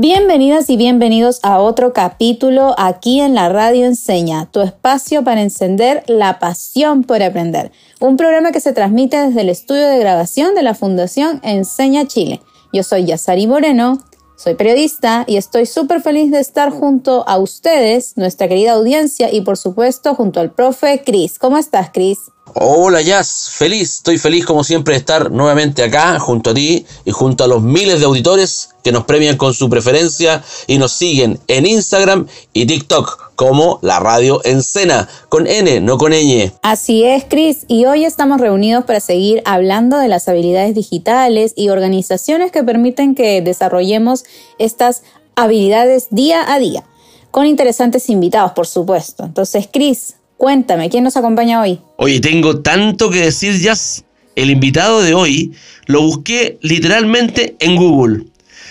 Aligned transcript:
Bienvenidas 0.00 0.70
y 0.70 0.76
bienvenidos 0.76 1.40
a 1.42 1.58
otro 1.58 1.92
capítulo 1.92 2.72
aquí 2.78 3.20
en 3.20 3.34
la 3.34 3.48
Radio 3.48 3.84
Enseña, 3.84 4.48
tu 4.48 4.60
espacio 4.60 5.24
para 5.24 5.42
encender 5.42 6.04
la 6.06 6.38
pasión 6.38 7.02
por 7.02 7.20
aprender. 7.20 7.72
Un 7.98 8.16
programa 8.16 8.52
que 8.52 8.60
se 8.60 8.72
transmite 8.72 9.16
desde 9.16 9.40
el 9.40 9.48
estudio 9.48 9.88
de 9.88 9.98
grabación 9.98 10.54
de 10.54 10.62
la 10.62 10.76
Fundación 10.76 11.40
Enseña 11.42 12.06
Chile. 12.06 12.40
Yo 12.72 12.84
soy 12.84 13.06
Yasari 13.06 13.48
Moreno, 13.48 13.98
soy 14.36 14.54
periodista 14.54 15.24
y 15.26 15.36
estoy 15.36 15.66
súper 15.66 16.00
feliz 16.00 16.30
de 16.30 16.38
estar 16.38 16.70
junto 16.70 17.28
a 17.28 17.36
ustedes, 17.38 18.16
nuestra 18.16 18.46
querida 18.46 18.74
audiencia 18.74 19.34
y 19.34 19.40
por 19.40 19.56
supuesto 19.56 20.14
junto 20.14 20.38
al 20.38 20.52
profe 20.52 21.02
Cris. 21.04 21.40
¿Cómo 21.40 21.58
estás, 21.58 21.90
Cris? 21.92 22.20
Hola 22.54 23.02
Jazz, 23.02 23.50
feliz, 23.52 23.96
estoy 23.96 24.18
feliz 24.18 24.46
como 24.46 24.64
siempre 24.64 24.94
de 24.94 24.98
estar 24.98 25.30
nuevamente 25.30 25.82
acá 25.82 26.18
junto 26.18 26.50
a 26.50 26.54
ti 26.54 26.86
y 27.04 27.10
junto 27.10 27.44
a 27.44 27.46
los 27.46 27.62
miles 27.62 28.00
de 28.00 28.06
auditores 28.06 28.70
que 28.82 28.90
nos 28.92 29.04
premian 29.04 29.36
con 29.36 29.52
su 29.52 29.68
preferencia 29.68 30.42
y 30.66 30.78
nos 30.78 30.92
siguen 30.92 31.38
en 31.46 31.66
Instagram 31.66 32.26
y 32.52 32.66
TikTok 32.66 33.34
como 33.34 33.78
la 33.82 34.00
radio 34.00 34.40
Encena, 34.44 35.08
con 35.28 35.46
N, 35.46 35.80
no 35.80 35.98
con 35.98 36.12
ñ. 36.12 36.52
Así 36.62 37.04
es, 37.04 37.24
Chris, 37.28 37.64
y 37.68 37.84
hoy 37.84 38.04
estamos 38.04 38.40
reunidos 38.40 38.84
para 38.84 39.00
seguir 39.00 39.42
hablando 39.44 39.98
de 39.98 40.08
las 40.08 40.28
habilidades 40.28 40.74
digitales 40.74 41.52
y 41.54 41.68
organizaciones 41.68 42.50
que 42.50 42.64
permiten 42.64 43.14
que 43.14 43.42
desarrollemos 43.42 44.24
estas 44.58 45.02
habilidades 45.36 46.08
día 46.10 46.52
a 46.52 46.58
día, 46.58 46.84
con 47.30 47.46
interesantes 47.46 48.08
invitados, 48.08 48.52
por 48.52 48.66
supuesto. 48.66 49.24
Entonces, 49.24 49.68
Chris, 49.72 50.17
Cuéntame, 50.38 50.88
¿quién 50.88 51.02
nos 51.02 51.16
acompaña 51.16 51.60
hoy? 51.60 51.80
Oye, 51.96 52.20
tengo 52.20 52.60
tanto 52.60 53.10
que 53.10 53.22
decir, 53.22 53.58
Jazz. 53.58 54.04
El 54.36 54.50
invitado 54.50 55.02
de 55.02 55.12
hoy 55.12 55.52
lo 55.86 56.00
busqué 56.02 56.60
literalmente 56.62 57.56
en 57.58 57.74
Google. 57.74 58.22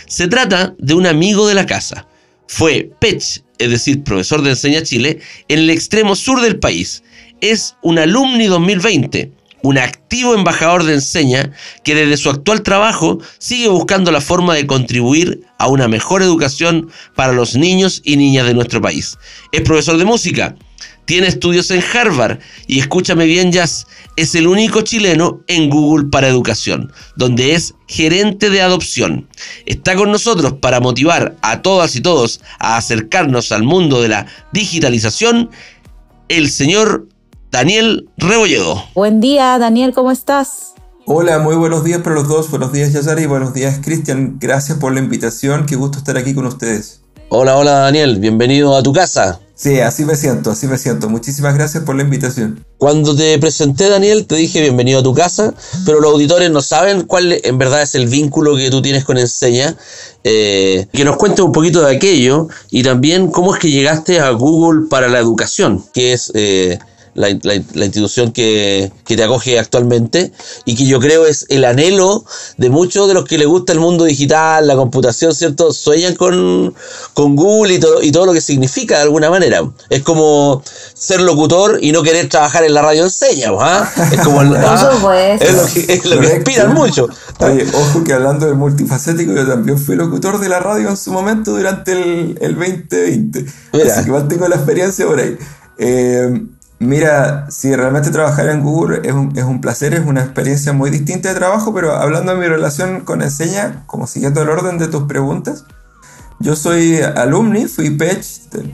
Se 0.08 0.30
trata 0.30 0.76
de 0.80 0.94
un 0.94 1.06
amigo 1.06 1.46
de 1.46 1.56
la 1.56 1.66
casa. 1.66 2.08
Fue 2.48 2.90
Pech, 3.02 3.44
es 3.58 3.70
decir, 3.70 4.02
profesor 4.06 4.44
de 4.44 4.52
Enseña 4.52 4.82
Chile, 4.82 5.20
en 5.50 5.60
el 5.60 5.70
extremo 5.70 6.16
sur 6.16 6.40
del 6.40 6.58
país. 6.58 7.04
Es 7.42 7.76
un 7.84 8.00
alumni 8.00 8.46
2020, 8.46 9.34
un 9.62 9.78
activo 9.78 10.36
embajador 10.36 10.86
de 10.86 10.94
Enseña 10.94 11.52
que 11.84 11.96
desde 11.96 12.16
su 12.16 12.30
actual 12.30 12.64
trabajo 12.64 13.20
sigue 13.40 13.68
buscando 13.68 14.14
la 14.14 14.22
forma 14.22 14.56
de 14.56 14.66
contribuir 14.66 15.42
a 15.58 15.68
una 15.68 15.90
mejor 15.90 16.22
educación 16.24 16.90
para 17.14 17.34
los 17.34 17.58
niños 17.58 18.02
y 18.06 18.16
niñas 18.16 18.48
de 18.48 18.54
nuestro 18.54 18.80
país. 18.80 19.18
Es 19.52 19.64
profesor 19.64 19.98
de 19.98 20.06
música 20.06 20.56
tiene 21.08 21.28
estudios 21.28 21.72
en 21.72 21.82
Harvard 21.82 22.40
y 22.68 22.80
escúchame 22.80 23.26
bien, 23.26 23.52
Jazz, 23.52 23.88
es 24.18 24.36
el 24.36 24.46
único 24.46 24.82
chileno 24.82 25.42
en 25.48 25.70
Google 25.70 26.10
para 26.10 26.28
Educación, 26.28 26.92
donde 27.16 27.56
es 27.56 27.74
gerente 27.88 28.50
de 28.50 28.62
adopción. 28.62 29.28
Está 29.66 29.96
con 29.96 30.12
nosotros 30.12 30.56
para 30.62 30.82
motivar 30.82 31.36
a 31.42 31.62
todas 31.62 31.96
y 31.96 32.02
todos 32.02 32.42
a 32.60 32.76
acercarnos 32.76 33.52
al 33.54 33.64
mundo 33.64 34.02
de 34.02 34.10
la 34.10 34.28
digitalización, 34.52 35.50
el 36.28 36.52
señor 36.52 37.08
Daniel 37.52 38.10
Rebolledo. 38.18 38.84
Buen 38.94 39.22
día, 39.22 39.58
Daniel, 39.58 39.94
¿cómo 39.94 40.12
estás? 40.12 40.74
Hola, 41.06 41.40
muy 41.40 41.56
buenos 41.56 41.86
días 41.86 42.02
para 42.02 42.16
los 42.16 42.28
dos. 42.28 42.52
Buenos 42.52 42.74
días, 42.74 42.92
Yasari. 42.92 43.28
Buenos 43.28 43.54
días, 43.54 43.80
Cristian. 43.82 44.40
Gracias 44.42 44.78
por 44.78 44.94
la 44.94 45.00
invitación. 45.00 45.66
Qué 45.66 45.78
gusto 45.78 46.00
estar 46.00 46.18
aquí 46.18 46.34
con 46.34 46.46
ustedes. 46.46 47.02
Hola, 47.30 47.58
hola, 47.58 47.72
Daniel. 47.80 48.20
Bienvenido 48.20 48.74
a 48.74 48.82
tu 48.82 48.94
casa. 48.94 49.42
Sí, 49.54 49.82
así 49.82 50.06
me 50.06 50.16
siento, 50.16 50.50
así 50.50 50.66
me 50.66 50.78
siento. 50.78 51.10
Muchísimas 51.10 51.56
gracias 51.56 51.84
por 51.84 51.96
la 51.98 52.04
invitación. 52.04 52.64
Cuando 52.78 53.14
te 53.14 53.38
presenté, 53.38 53.90
Daniel, 53.90 54.26
te 54.26 54.36
dije 54.36 54.62
bienvenido 54.62 55.00
a 55.00 55.04
tu 55.04 55.14
casa, 55.14 55.54
pero 55.86 56.00
los 56.00 56.14
auditores 56.14 56.50
no 56.52 56.62
saben 56.62 57.02
cuál 57.02 57.38
en 57.44 57.58
verdad 57.58 57.82
es 57.82 57.96
el 57.96 58.08
vínculo 58.08 58.56
que 58.56 58.70
tú 58.70 58.82
tienes 58.82 59.04
con 59.04 59.18
Enseña. 59.18 59.76
Eh, 60.24 60.88
que 60.94 61.04
nos 61.04 61.18
cuentes 61.18 61.44
un 61.44 61.52
poquito 61.52 61.82
de 61.82 61.98
aquello 61.98 62.48
y 62.70 62.82
también 62.82 63.28
cómo 63.28 63.54
es 63.54 63.60
que 63.60 63.72
llegaste 63.72 64.22
a 64.22 64.30
Google 64.30 64.88
para 64.90 65.10
la 65.10 65.20
educación, 65.20 65.84
que 65.94 66.14
es 66.14 66.32
eh, 66.34 66.80
la, 67.18 67.56
institución 67.86 68.32
que, 68.32 68.92
te 69.06 69.24
acoge 69.24 69.58
actualmente 69.58 70.32
y 70.66 70.76
que 70.76 70.86
yo 70.86 71.00
creo 71.00 71.26
es 71.26 71.46
el 71.50 71.66
anhelo 71.66 72.24
de 72.58 72.70
muchos 72.70 73.08
de 73.08 73.16
los 73.16 73.26
que 73.26 73.38
les 73.38 73.48
gusta 73.48 73.74
el 73.74 73.80
mundo 73.80 74.06
digital, 74.06 74.68
la 74.68 74.76
computación, 74.76 75.34
¿cierto? 75.34 75.74
Sueñan 75.74 76.16
con, 76.16 76.76
con 77.14 77.36
Google 77.36 77.74
y 77.74 77.80
todo, 77.80 78.04
y 78.04 78.12
todo 78.12 78.28
lo 78.28 78.34
que 78.34 78.42
significa 78.42 78.98
de 78.98 79.04
alguna 79.04 79.32
manera. 79.32 79.62
Es 79.90 80.04
como 80.04 80.62
ser 80.94 81.22
locutor 81.22 81.80
y 81.82 81.92
no 81.92 82.04
querer 82.04 82.30
trabajar 82.30 82.64
en 82.64 82.76
la 82.76 82.84
radio 82.84 83.04
enseña, 83.04 83.50
¿ah? 83.60 83.92
Es 84.12 84.22
como 84.22 84.42
ah, 84.56 85.38
es 85.40 85.54
lo 85.54 85.66
que, 85.66 85.94
es 85.94 86.06
lo 86.06 86.20
que 86.20 86.36
inspiran 86.36 86.74
mucho. 86.74 87.08
Oye, 87.40 87.66
ojo 87.74 88.04
que 88.04 88.14
hablando 88.14 88.46
del 88.46 88.56
multifacético, 88.56 89.34
yo 89.34 89.48
también 89.48 89.80
fui 89.80 89.96
locutor 89.96 90.40
de 90.40 90.50
la 90.50 90.60
radio 90.60 90.90
en 90.90 90.98
su 90.98 91.12
momento 91.12 91.52
durante 91.52 91.94
el, 91.94 92.38
el 92.42 92.56
2020. 92.56 93.40
Así 93.40 94.02
que 94.04 94.08
igual 94.08 94.28
tengo 94.28 94.48
la 94.48 94.56
experiencia 94.56 95.08
por 95.08 95.20
ahí. 95.20 95.36
Eh, 95.80 96.48
Mira, 96.80 97.50
si 97.50 97.76
realmente 97.76 98.12
trabajar 98.12 98.50
en 98.50 98.62
Google 98.62 99.02
es 99.04 99.12
un, 99.12 99.36
es 99.36 99.44
un, 99.44 99.62
placer, 99.62 99.96
es 99.96 100.06
una 100.06 100.22
experiencia 100.22 100.74
muy 100.74 100.92
distinta 100.92 101.30
de 101.30 101.36
trabajo, 101.36 101.74
pero 101.74 101.96
hablando 101.96 102.34
de 102.34 102.40
mi 102.40 102.48
relación 102.48 103.02
con 103.02 103.24
Enseña, 103.24 103.84
como 103.88 104.06
siguiendo 104.06 104.44
el 104.44 104.50
orden 104.50 104.78
de 104.78 104.88
tus 104.88 105.04
preguntas, 105.04 105.66
yo 106.40 106.56
soy 106.56 107.00
alumni, 107.02 107.66
fui 107.66 107.90
PECH 107.90 108.50
del 108.52 108.72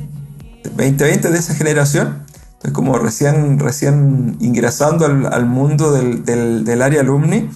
2020 0.65 1.29
de 1.29 1.39
esa 1.39 1.53
generación, 1.53 2.25
estoy 2.55 2.73
como 2.73 2.97
recién, 2.97 3.57
recién 3.59 4.35
ingresando 4.41 5.05
al, 5.05 5.25
al 5.31 5.45
mundo 5.45 5.93
del, 5.93 6.25
del, 6.25 6.65
del, 6.65 6.81
área 6.81 6.99
alumni, 6.99 7.49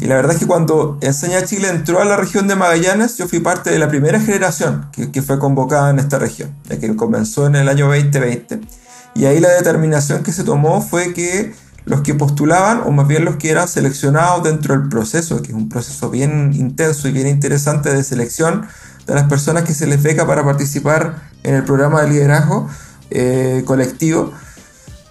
y 0.00 0.04
la 0.04 0.16
verdad 0.16 0.32
es 0.32 0.40
que 0.40 0.46
cuando 0.46 0.98
Enseña 1.00 1.44
Chile 1.44 1.70
entró 1.70 2.02
a 2.02 2.04
la 2.04 2.18
región 2.18 2.46
de 2.46 2.56
Magallanes, 2.56 3.16
yo 3.16 3.26
fui 3.26 3.40
parte 3.40 3.70
de 3.70 3.78
la 3.78 3.88
primera 3.88 4.20
generación 4.20 4.86
que, 4.92 5.10
que 5.10 5.22
fue 5.22 5.38
convocada 5.38 5.88
en 5.88 5.98
esta 5.98 6.18
región, 6.18 6.54
ya 6.68 6.78
que 6.78 6.94
comenzó 6.94 7.46
en 7.46 7.54
el 7.56 7.70
año 7.70 7.86
2020 7.86 8.83
y 9.14 9.26
ahí 9.26 9.40
la 9.40 9.50
determinación 9.50 10.22
que 10.22 10.32
se 10.32 10.44
tomó 10.44 10.80
fue 10.80 11.14
que 11.14 11.54
los 11.84 12.00
que 12.00 12.14
postulaban, 12.14 12.82
o 12.84 12.90
más 12.90 13.06
bien 13.06 13.24
los 13.24 13.36
que 13.36 13.50
eran 13.50 13.68
seleccionados 13.68 14.42
dentro 14.42 14.76
del 14.76 14.88
proceso, 14.88 15.42
que 15.42 15.48
es 15.48 15.54
un 15.54 15.68
proceso 15.68 16.10
bien 16.10 16.52
intenso 16.54 17.08
y 17.08 17.12
bien 17.12 17.26
interesante 17.26 17.94
de 17.94 18.02
selección 18.02 18.66
de 19.06 19.14
las 19.14 19.24
personas 19.24 19.64
que 19.64 19.74
se 19.74 19.86
les 19.86 20.02
beca 20.02 20.26
para 20.26 20.44
participar 20.44 21.30
en 21.42 21.54
el 21.54 21.64
programa 21.64 22.02
de 22.02 22.08
liderazgo 22.08 22.68
eh, 23.10 23.62
colectivo, 23.66 24.32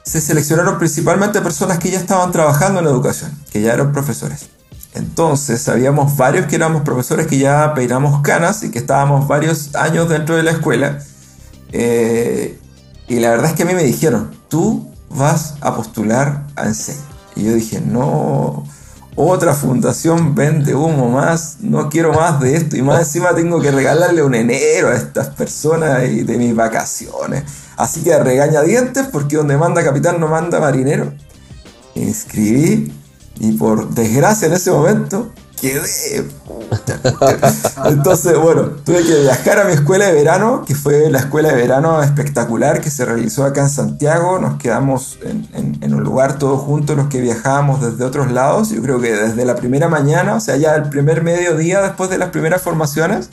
se 0.03 0.19
seleccionaron 0.19 0.79
principalmente 0.79 1.41
personas 1.41 1.77
que 1.77 1.91
ya 1.91 1.99
estaban 1.99 2.31
trabajando 2.31 2.79
en 2.79 2.85
la 2.85 2.91
educación, 2.91 3.31
que 3.51 3.61
ya 3.61 3.73
eran 3.73 3.93
profesores. 3.93 4.49
Entonces, 4.95 5.67
habíamos 5.69 6.17
varios 6.17 6.47
que 6.47 6.55
éramos 6.55 6.81
profesores 6.81 7.27
que 7.27 7.37
ya 7.37 7.73
peinamos 7.73 8.21
canas 8.21 8.63
y 8.63 8.71
que 8.71 8.79
estábamos 8.79 9.27
varios 9.27 9.75
años 9.75 10.09
dentro 10.09 10.35
de 10.35 10.43
la 10.43 10.51
escuela. 10.51 10.99
Eh, 11.71 12.59
y 13.07 13.19
la 13.19 13.31
verdad 13.31 13.51
es 13.51 13.53
que 13.53 13.63
a 13.63 13.65
mí 13.65 13.73
me 13.73 13.83
dijeron, 13.83 14.31
tú 14.47 14.89
vas 15.09 15.55
a 15.61 15.75
postular 15.75 16.45
a 16.55 16.65
Enseña. 16.65 16.99
Y 17.35 17.43
yo 17.45 17.53
dije, 17.53 17.81
no, 17.81 18.63
otra 19.15 19.53
fundación 19.53 20.35
vende 20.35 20.73
humo 20.75 21.09
más, 21.09 21.57
no 21.59 21.89
quiero 21.89 22.13
más 22.13 22.39
de 22.39 22.55
esto. 22.55 22.77
Y 22.77 22.81
más 22.81 22.99
encima 22.99 23.35
tengo 23.35 23.59
que 23.59 23.71
regalarle 23.71 24.23
un 24.23 24.35
enero 24.35 24.89
a 24.89 24.95
estas 24.95 25.29
personas 25.29 26.03
y 26.05 26.23
de 26.23 26.37
mis 26.37 26.55
vacaciones. 26.55 27.43
Así 27.75 28.01
que 28.01 28.17
regañadientes, 28.17 29.07
porque 29.07 29.37
donde 29.37 29.57
manda 29.57 29.83
capitán 29.83 30.19
no 30.19 30.27
manda 30.27 30.59
marinero. 30.59 31.13
inscribí 31.95 32.93
y 33.39 33.51
por 33.53 33.89
desgracia 33.89 34.47
en 34.47 34.53
ese 34.53 34.71
momento 34.71 35.31
quedé. 35.63 36.25
Entonces, 37.85 38.37
bueno, 38.37 38.63
tuve 38.85 39.03
que 39.03 39.21
viajar 39.21 39.59
a 39.59 39.63
mi 39.63 39.71
escuela 39.71 40.07
de 40.07 40.13
verano, 40.13 40.63
que 40.65 40.75
fue 40.75 41.09
la 41.09 41.19
escuela 41.19 41.49
de 41.49 41.55
verano 41.55 42.03
espectacular 42.03 42.81
que 42.81 42.89
se 42.89 43.05
realizó 43.05 43.45
acá 43.45 43.61
en 43.61 43.69
Santiago. 43.69 44.39
Nos 44.39 44.57
quedamos 44.57 45.17
en, 45.23 45.93
un 45.93 46.03
lugar 46.03 46.37
todos 46.37 46.61
juntos, 46.61 46.97
los 46.97 47.07
que 47.07 47.21
viajábamos 47.21 47.81
desde 47.81 48.03
otros 48.03 48.31
lados. 48.31 48.71
Yo 48.71 48.81
creo 48.81 48.99
que 48.99 49.13
desde 49.13 49.45
la 49.45 49.55
primera 49.55 49.87
mañana, 49.87 50.35
o 50.35 50.39
sea, 50.39 50.57
ya 50.57 50.75
el 50.75 50.89
primer 50.89 51.23
mediodía 51.23 51.81
después 51.81 52.09
de 52.09 52.17
las 52.17 52.29
primeras 52.29 52.61
formaciones, 52.61 53.29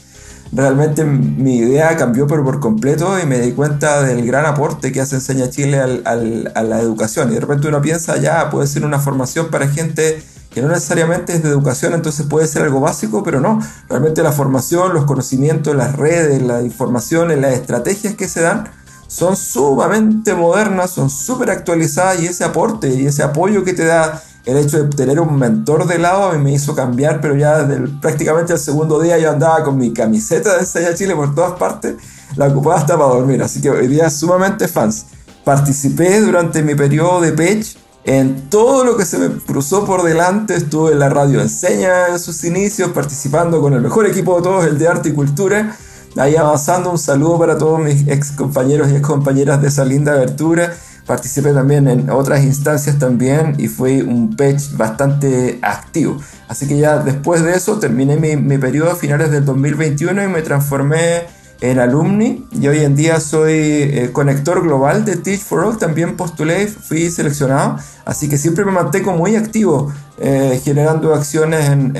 realmente 0.53 1.05
mi 1.05 1.57
idea 1.57 1.97
cambió 1.97 2.27
pero 2.27 2.45
por 2.45 2.61
completo 2.61 3.19
y 3.21 3.27
me 3.27 3.39
di 3.39 3.53
cuenta 3.53 4.03
del 4.03 4.27
gran 4.27 4.47
aporte 4.47 4.93
que 4.93 5.01
hace 5.01 5.17
Enseña 5.17 5.51
Chile 5.51 5.81
a 5.81 6.15
la 6.63 6.81
educación. 6.81 7.31
Y 7.31 7.35
de 7.35 7.41
repente 7.41 7.67
uno 7.67 7.83
piensa, 7.83 8.19
ya, 8.19 8.51
puede 8.51 8.69
ser 8.69 8.85
una 8.85 9.01
formación 9.01 9.51
para 9.51 9.67
gente 9.67 10.23
que 10.51 10.63
no 10.63 10.69
necesariamente 10.69 11.33
es 11.33 11.43
de 11.43 11.49
educación, 11.49 11.95
entonces 11.95 12.27
puede 12.27 12.47
ser 12.47 12.63
algo 12.63 12.81
básico, 12.81 13.23
pero 13.23 13.41
no. 13.41 13.61
Realmente 13.89 14.23
la 14.23 14.33
formación, 14.33 14.93
los 14.93 15.05
conocimientos, 15.05 15.77
las 15.77 15.97
redes, 15.97 16.43
la 16.43 16.63
información, 16.63 17.29
las 17.41 17.55
estrategias 17.55 18.15
que 18.15 18.29
se 18.29 18.41
dan 18.41 18.69
son 19.07 19.37
sumamente 19.37 20.35
modernas, 20.35 20.91
son 20.91 21.11
súper 21.11 21.51
actualizadas 21.51 22.21
y 22.21 22.27
ese 22.27 22.45
aporte 22.45 22.89
y 22.89 23.07
ese 23.07 23.23
apoyo 23.23 23.65
que 23.65 23.73
te 23.73 23.85
da 23.85 24.23
el 24.45 24.57
hecho 24.57 24.83
de 24.83 24.89
tener 24.89 25.21
un 25.21 25.39
mentor 25.39 25.87
de 25.87 25.99
lado 25.99 26.31
a 26.31 26.33
mí 26.33 26.43
me 26.43 26.53
hizo 26.53 26.75
cambiar, 26.75 27.21
pero 27.21 27.37
ya 27.37 27.69
prácticamente 28.01 28.53
el 28.53 28.59
segundo 28.59 29.01
día 29.01 29.19
yo 29.19 29.31
andaba 29.31 29.63
con 29.65 29.77
mi 29.77 29.93
camiseta 29.93 30.55
de 30.55 30.61
Enseña 30.61 30.95
Chile 30.95 31.15
por 31.15 31.35
todas 31.35 31.59
partes, 31.59 31.97
la 32.37 32.47
ocupaba 32.47 32.77
hasta 32.77 32.97
para 32.97 33.11
dormir, 33.11 33.43
así 33.43 33.61
que 33.61 33.71
hoy 33.71 33.87
día 33.87 34.09
sumamente 34.11 34.69
fans. 34.69 35.07
Participé 35.45 36.21
durante 36.21 36.63
mi 36.63 36.75
periodo 36.75 37.21
de 37.21 37.33
Page 37.33 37.80
en 38.05 38.49
todo 38.49 38.85
lo 38.85 38.97
que 38.97 39.05
se 39.05 39.19
me 39.19 39.29
cruzó 39.29 39.85
por 39.85 40.03
delante, 40.03 40.55
estuve 40.55 40.93
en 40.93 40.99
la 40.99 41.11
radio 41.11 41.41
Enseña 41.41 42.09
en 42.09 42.19
sus 42.19 42.45
inicios, 42.45 42.91
participando 42.93 43.61
con 43.61 43.75
el 43.75 43.83
mejor 43.83 44.07
equipo 44.07 44.37
de 44.37 44.43
todos, 44.43 44.65
el 44.65 44.79
de 44.79 44.89
Arte 44.89 45.11
y 45.11 45.13
Cultura. 45.13 45.77
Ahí 46.17 46.35
avanzando, 46.35 46.91
un 46.91 46.99
saludo 46.99 47.39
para 47.39 47.59
todos 47.59 47.79
mis 47.79 48.09
ex 48.09 48.33
compañeros 48.33 48.91
y 48.91 48.97
ex 48.97 49.07
compañeras 49.07 49.61
de 49.61 49.69
esa 49.69 49.85
linda 49.85 50.13
abertura. 50.13 50.75
Participé 51.07 51.53
también 51.53 51.89
en 51.89 52.09
otras 52.09 52.43
instancias 52.43 52.99
también 52.99 53.55
y 53.59 53.69
fui 53.69 54.01
un 54.01 54.35
page 54.35 54.77
bastante 54.77 55.59
activo. 55.61 56.17
Así 56.49 56.67
que 56.67 56.79
ya 56.79 56.99
después 56.99 57.43
de 57.43 57.53
eso 57.53 57.79
terminé 57.79 58.17
mi, 58.17 58.37
mi 58.37 58.59
periodo 58.59 58.93
a 58.93 58.97
finales 58.97 59.31
del 59.31 59.45
2021 59.45 60.25
y 60.25 60.29
me 60.29 60.43
transformé 60.43 61.27
en 61.61 61.79
alumni 61.79 62.47
y 62.53 62.69
hoy 62.69 62.79
en 62.79 62.97
día 62.97 63.21
soy 63.21 63.53
eh, 63.53 64.11
conector 64.13 64.63
global 64.63 65.05
de 65.05 65.17
Teach 65.17 65.41
for 65.41 65.65
All, 65.65 65.79
también 65.79 66.17
postulé, 66.17 66.67
fui 66.67 67.11
seleccionado, 67.11 67.77
así 68.05 68.29
que 68.29 68.39
siempre 68.39 68.65
me 68.65 68.73
mantengo 68.73 69.13
muy 69.13 69.37
activo 69.37 69.93
eh, 70.19 70.61
generando 70.65 71.15
acciones 71.15 71.69
en, 71.69 71.97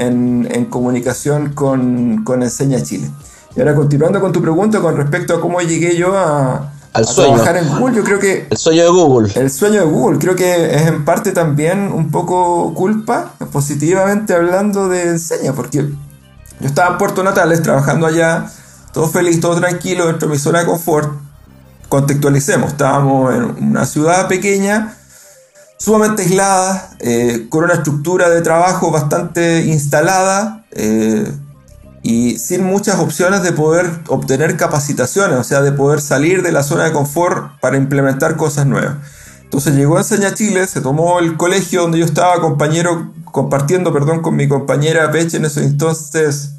en, 0.51 0.65
comunicación 0.67 1.53
con, 1.53 2.25
con, 2.25 2.43
Enseña 2.43 2.83
Chile. 2.83 3.11
Y 3.55 3.61
ahora 3.61 3.75
continuando 3.75 4.21
con 4.21 4.33
tu 4.33 4.41
pregunta 4.41 4.81
con 4.81 4.97
respecto 4.97 5.35
a 5.35 5.41
cómo 5.41 5.61
llegué 5.61 5.97
yo 5.97 6.17
a, 6.17 6.73
Al 6.93 7.07
sueño. 7.07 7.35
trabajar 7.35 7.57
en 7.59 7.69
Google, 7.69 7.97
yo 7.97 8.05
creo 8.05 8.19
que... 8.19 8.47
El 8.49 8.57
sueño 8.57 8.85
de 8.85 8.91
Google. 8.91 9.33
El 9.35 9.51
sueño 9.51 9.81
de 9.81 9.87
Google, 9.87 10.19
creo 10.19 10.37
que 10.37 10.75
es 10.75 10.87
en 10.87 11.05
parte 11.05 11.33
también 11.33 11.93
un 11.93 12.11
poco 12.11 12.73
culpa, 12.75 13.33
positivamente 13.53 14.33
hablando 14.33 14.89
de 14.89 15.03
Enseña, 15.03 15.53
porque 15.53 15.79
yo 16.61 16.67
estaba 16.67 16.93
en 16.93 16.99
Puerto 16.99 17.23
Natales 17.23 17.63
trabajando 17.63 18.07
allá 18.07 18.51
todo 18.93 19.09
feliz, 19.09 19.41
todo 19.41 19.57
tranquilo 19.57 20.07
dentro 20.07 20.29
de 20.29 20.35
mi 20.35 20.39
zona 20.39 20.61
de 20.61 20.67
confort. 20.67 21.11
Contextualicemos, 21.89 22.73
estábamos 22.73 23.35
en 23.35 23.69
una 23.71 23.85
ciudad 23.85 24.29
pequeña, 24.29 24.97
sumamente 25.79 26.23
aislada, 26.23 26.91
eh, 27.01 27.47
con 27.49 27.65
una 27.65 27.75
estructura 27.75 28.29
de 28.29 28.43
trabajo 28.43 28.91
bastante 28.91 29.63
instalada 29.67 30.65
eh, 30.71 31.31
y 32.03 32.39
sin 32.39 32.65
muchas 32.65 32.99
opciones 33.01 33.43
de 33.43 33.53
poder 33.53 33.91
obtener 34.07 34.57
capacitaciones, 34.57 35.39
o 35.39 35.45
sea, 35.45 35.63
de 35.63 35.73
poder 35.73 36.01
salir 36.01 36.43
de 36.43 36.53
la 36.53 36.63
zona 36.63 36.85
de 36.85 36.93
confort 36.93 37.59
para 37.61 37.77
implementar 37.77 38.37
cosas 38.37 38.67
nuevas. 38.67 38.97
Entonces 39.43 39.75
llegó 39.75 39.97
a 39.97 40.03
Enseña 40.03 40.33
Chile, 40.33 40.67
se 40.69 40.81
tomó 40.81 41.19
el 41.19 41.37
colegio 41.37 41.83
donde 41.83 41.99
yo 41.99 42.05
estaba 42.05 42.41
compañero, 42.41 43.13
compartiendo 43.25 43.93
perdón, 43.93 44.23
con 44.23 44.37
mi 44.37 44.47
compañera 44.47 45.11
Peche 45.11 45.39
en 45.39 45.45
esos 45.45 45.65
entonces 45.65 46.51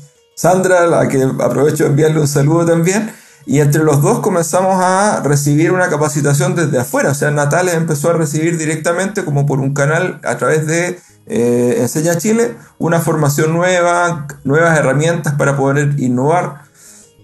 Sandra, 0.41 0.87
la 0.87 1.07
que 1.07 1.21
aprovecho 1.21 1.83
de 1.83 1.91
enviarle 1.91 2.19
un 2.19 2.27
saludo 2.27 2.65
también. 2.65 3.11
Y 3.45 3.59
entre 3.59 3.83
los 3.83 4.01
dos 4.01 4.21
comenzamos 4.21 4.81
a 4.81 5.21
recibir 5.23 5.71
una 5.71 5.87
capacitación 5.87 6.55
desde 6.55 6.79
afuera. 6.79 7.11
O 7.11 7.13
sea, 7.13 7.29
Natales 7.29 7.75
empezó 7.75 8.09
a 8.09 8.13
recibir 8.13 8.57
directamente, 8.57 9.23
como 9.23 9.45
por 9.45 9.59
un 9.59 9.75
canal 9.75 10.19
a 10.23 10.37
través 10.37 10.65
de 10.65 10.99
eh, 11.27 11.77
Enseña 11.81 12.17
Chile, 12.17 12.55
una 12.79 12.99
formación 12.99 13.53
nueva, 13.53 14.25
nuevas 14.43 14.79
herramientas 14.79 15.35
para 15.35 15.55
poder 15.55 15.99
innovar. 15.99 16.63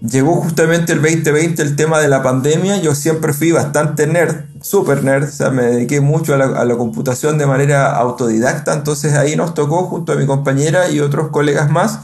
Llegó 0.00 0.36
justamente 0.36 0.92
el 0.92 1.02
2020 1.02 1.60
el 1.60 1.74
tema 1.74 1.98
de 1.98 2.06
la 2.06 2.22
pandemia. 2.22 2.76
Yo 2.76 2.94
siempre 2.94 3.32
fui 3.32 3.50
bastante 3.50 4.06
nerd, 4.06 4.44
super 4.60 5.02
nerd. 5.02 5.24
O 5.24 5.32
sea, 5.32 5.50
me 5.50 5.64
dediqué 5.64 6.00
mucho 6.00 6.36
a 6.36 6.36
a 6.36 6.64
la 6.64 6.76
computación 6.76 7.36
de 7.36 7.46
manera 7.46 7.96
autodidacta. 7.96 8.74
Entonces 8.74 9.14
ahí 9.14 9.34
nos 9.34 9.54
tocó, 9.54 9.86
junto 9.86 10.12
a 10.12 10.14
mi 10.14 10.24
compañera 10.24 10.88
y 10.88 11.00
otros 11.00 11.30
colegas 11.30 11.68
más, 11.68 11.98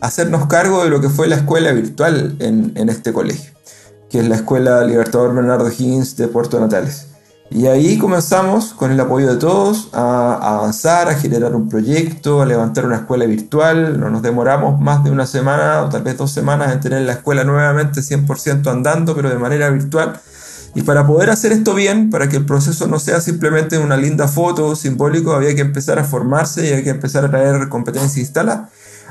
hacernos 0.00 0.46
cargo 0.46 0.84
de 0.84 0.90
lo 0.90 1.00
que 1.00 1.08
fue 1.08 1.28
la 1.28 1.36
escuela 1.36 1.72
virtual 1.72 2.36
en, 2.38 2.88
este 2.88 3.12
colegio, 3.12 3.52
que 4.10 4.20
es 4.20 4.28
la 4.28 4.36
Escuela 4.36 4.84
Libertador 4.84 5.34
Bernardo 5.34 5.68
Higgins 5.68 6.16
de 6.16 6.28
Puerto 6.28 6.60
Natales. 6.60 7.06
Y 7.50 7.66
ahí 7.66 7.96
comenzamos, 7.96 8.74
con 8.74 8.92
el 8.92 9.00
apoyo 9.00 9.26
de 9.26 9.36
todos, 9.36 9.88
a, 9.94 10.34
avanzar, 10.34 11.08
a 11.08 11.14
generar 11.14 11.54
un 11.54 11.70
proyecto, 11.70 12.42
a 12.42 12.46
levantar 12.46 12.84
una 12.84 12.96
escuela 12.96 13.24
virtual. 13.24 13.98
No 13.98 14.10
nos 14.10 14.20
demoramos 14.20 14.78
más 14.78 15.02
de 15.02 15.10
una 15.10 15.26
semana 15.26 15.82
o 15.82 15.88
tal 15.88 16.02
vez 16.02 16.18
dos 16.18 16.30
semanas 16.30 16.72
en 16.72 16.80
tener 16.80 17.02
la 17.02 17.12
escuela 17.12 17.44
nuevamente 17.44 18.02
100% 18.02 18.70
andando, 18.70 19.16
pero 19.16 19.30
de 19.30 19.38
manera 19.38 19.70
virtual. 19.70 20.20
Y 20.74 20.82
para 20.82 21.06
poder 21.06 21.30
hacer 21.30 21.52
esto 21.52 21.74
bien, 21.74 22.10
para 22.10 22.28
que 22.28 22.36
el 22.36 22.44
proceso 22.44 22.86
no 22.86 22.98
sea 22.98 23.22
simplemente 23.22 23.78
una 23.78 23.96
linda 23.96 24.28
foto 24.28 24.76
simbólico, 24.76 25.32
había 25.32 25.54
que 25.54 25.62
empezar 25.62 25.98
a 25.98 26.04
formarse 26.04 26.66
y 26.66 26.68
había 26.68 26.84
que 26.84 26.90
empezar 26.90 27.24
a 27.24 27.30
traer 27.30 27.70
competencia 27.70 28.20
instalada. 28.20 28.68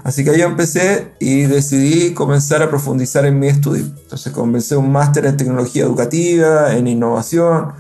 Así 0.07 0.23
que 0.23 0.37
yo 0.39 0.45
empecé 0.45 1.11
y 1.19 1.41
decidí 1.41 2.13
comenzar 2.13 2.63
a 2.63 2.69
profundizar 2.69 3.25
en 3.25 3.39
mi 3.39 3.47
estudio. 3.47 3.83
Entonces 4.03 4.31
comencé 4.31 4.77
un 4.77 4.89
máster 4.89 5.25
en 5.25 5.35
tecnología 5.35 5.83
educativa, 5.83 6.73
en 6.73 6.87
innovación, 6.87 7.73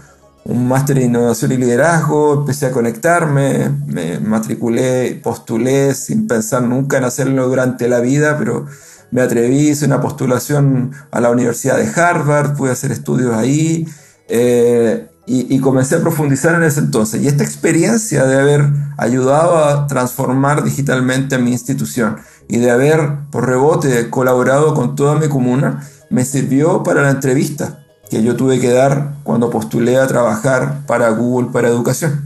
un 0.43 0.67
máster 0.67 0.97
en 0.97 1.05
innovación 1.05 1.53
y 1.53 1.57
liderazgo, 1.57 2.33
empecé 2.33 2.65
a 2.65 2.71
conectarme, 2.71 3.69
me 3.85 4.19
matriculé, 4.19 5.17
postulé 5.23 5.95
sin 5.95 6.27
pensar 6.27 6.63
nunca 6.63 6.97
en 6.97 7.05
hacerlo 7.05 7.47
durante 7.47 7.87
la 7.87 8.01
vida, 8.01 8.37
pero 8.37 8.65
me 9.09 9.21
atreví, 9.21 9.69
hice 9.69 9.85
una 9.85 10.01
postulación 10.01 10.91
a 11.11 11.21
la 11.21 11.31
Universidad 11.31 11.77
de 11.77 11.89
Harvard, 11.89 12.57
pude 12.57 12.71
hacer 12.71 12.91
estudios 12.91 13.35
ahí. 13.35 13.87
Eh, 14.27 15.07
y, 15.29 15.59
comencé 15.59 15.95
a 15.95 15.99
profundizar 15.99 16.55
en 16.55 16.63
ese 16.63 16.79
entonces. 16.79 17.21
Y 17.21 17.27
esta 17.27 17.43
experiencia 17.43 18.25
de 18.25 18.39
haber 18.39 18.65
ayudado 18.97 19.57
a 19.57 19.85
transformar 19.87 20.63
digitalmente 20.63 21.35
a 21.35 21.37
mi 21.37 21.51
institución 21.51 22.15
y 22.47 22.59
de 22.59 22.71
haber, 22.71 23.09
por 23.29 23.45
rebote, 23.45 24.09
colaborado 24.09 24.73
con 24.73 24.95
toda 24.95 25.15
mi 25.15 25.27
comuna, 25.27 25.85
me 26.09 26.23
sirvió 26.23 26.81
para 26.81 27.01
la 27.01 27.11
entrevista 27.11 27.83
que 28.09 28.23
yo 28.23 28.37
tuve 28.37 28.61
que 28.61 28.71
dar 28.71 29.15
cuando 29.23 29.49
postulé 29.49 29.97
a 29.97 30.07
trabajar 30.07 30.85
para 30.87 31.09
Google 31.09 31.49
para 31.51 31.67
Educación. 31.67 32.23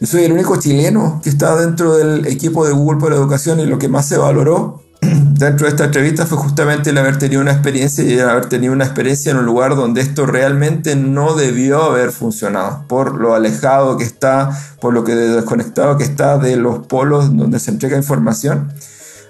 Yo 0.00 0.08
soy 0.08 0.24
el 0.24 0.32
único 0.32 0.56
chileno 0.56 1.20
que 1.22 1.30
está 1.30 1.54
dentro 1.54 1.96
del 1.96 2.26
equipo 2.26 2.66
de 2.66 2.72
Google 2.72 3.00
para 3.00 3.14
Educación 3.14 3.60
y 3.60 3.66
lo 3.66 3.78
que 3.78 3.88
más 3.88 4.08
se 4.08 4.18
valoró 4.18 4.81
dentro 5.38 5.66
de 5.66 5.70
esta 5.70 5.84
entrevista 5.84 6.26
fue 6.26 6.38
justamente 6.38 6.90
el 6.90 6.98
haber 6.98 7.18
tenido 7.18 7.40
una 7.40 7.52
experiencia 7.52 8.04
y 8.04 8.12
el 8.12 8.28
haber 8.28 8.46
tenido 8.46 8.72
una 8.72 8.84
experiencia 8.84 9.32
en 9.32 9.38
un 9.38 9.46
lugar 9.46 9.74
donde 9.74 10.00
esto 10.00 10.26
realmente 10.26 10.96
no 10.96 11.34
debió 11.34 11.82
haber 11.82 12.12
funcionado, 12.12 12.84
por 12.86 13.20
lo 13.20 13.34
alejado 13.34 13.96
que 13.96 14.04
está, 14.04 14.50
por 14.80 14.94
lo 14.94 15.04
que 15.04 15.14
desconectado 15.14 15.96
que 15.96 16.04
está 16.04 16.38
de 16.38 16.56
los 16.56 16.86
polos 16.86 17.36
donde 17.36 17.58
se 17.58 17.70
entrega 17.70 17.96
información. 17.96 18.72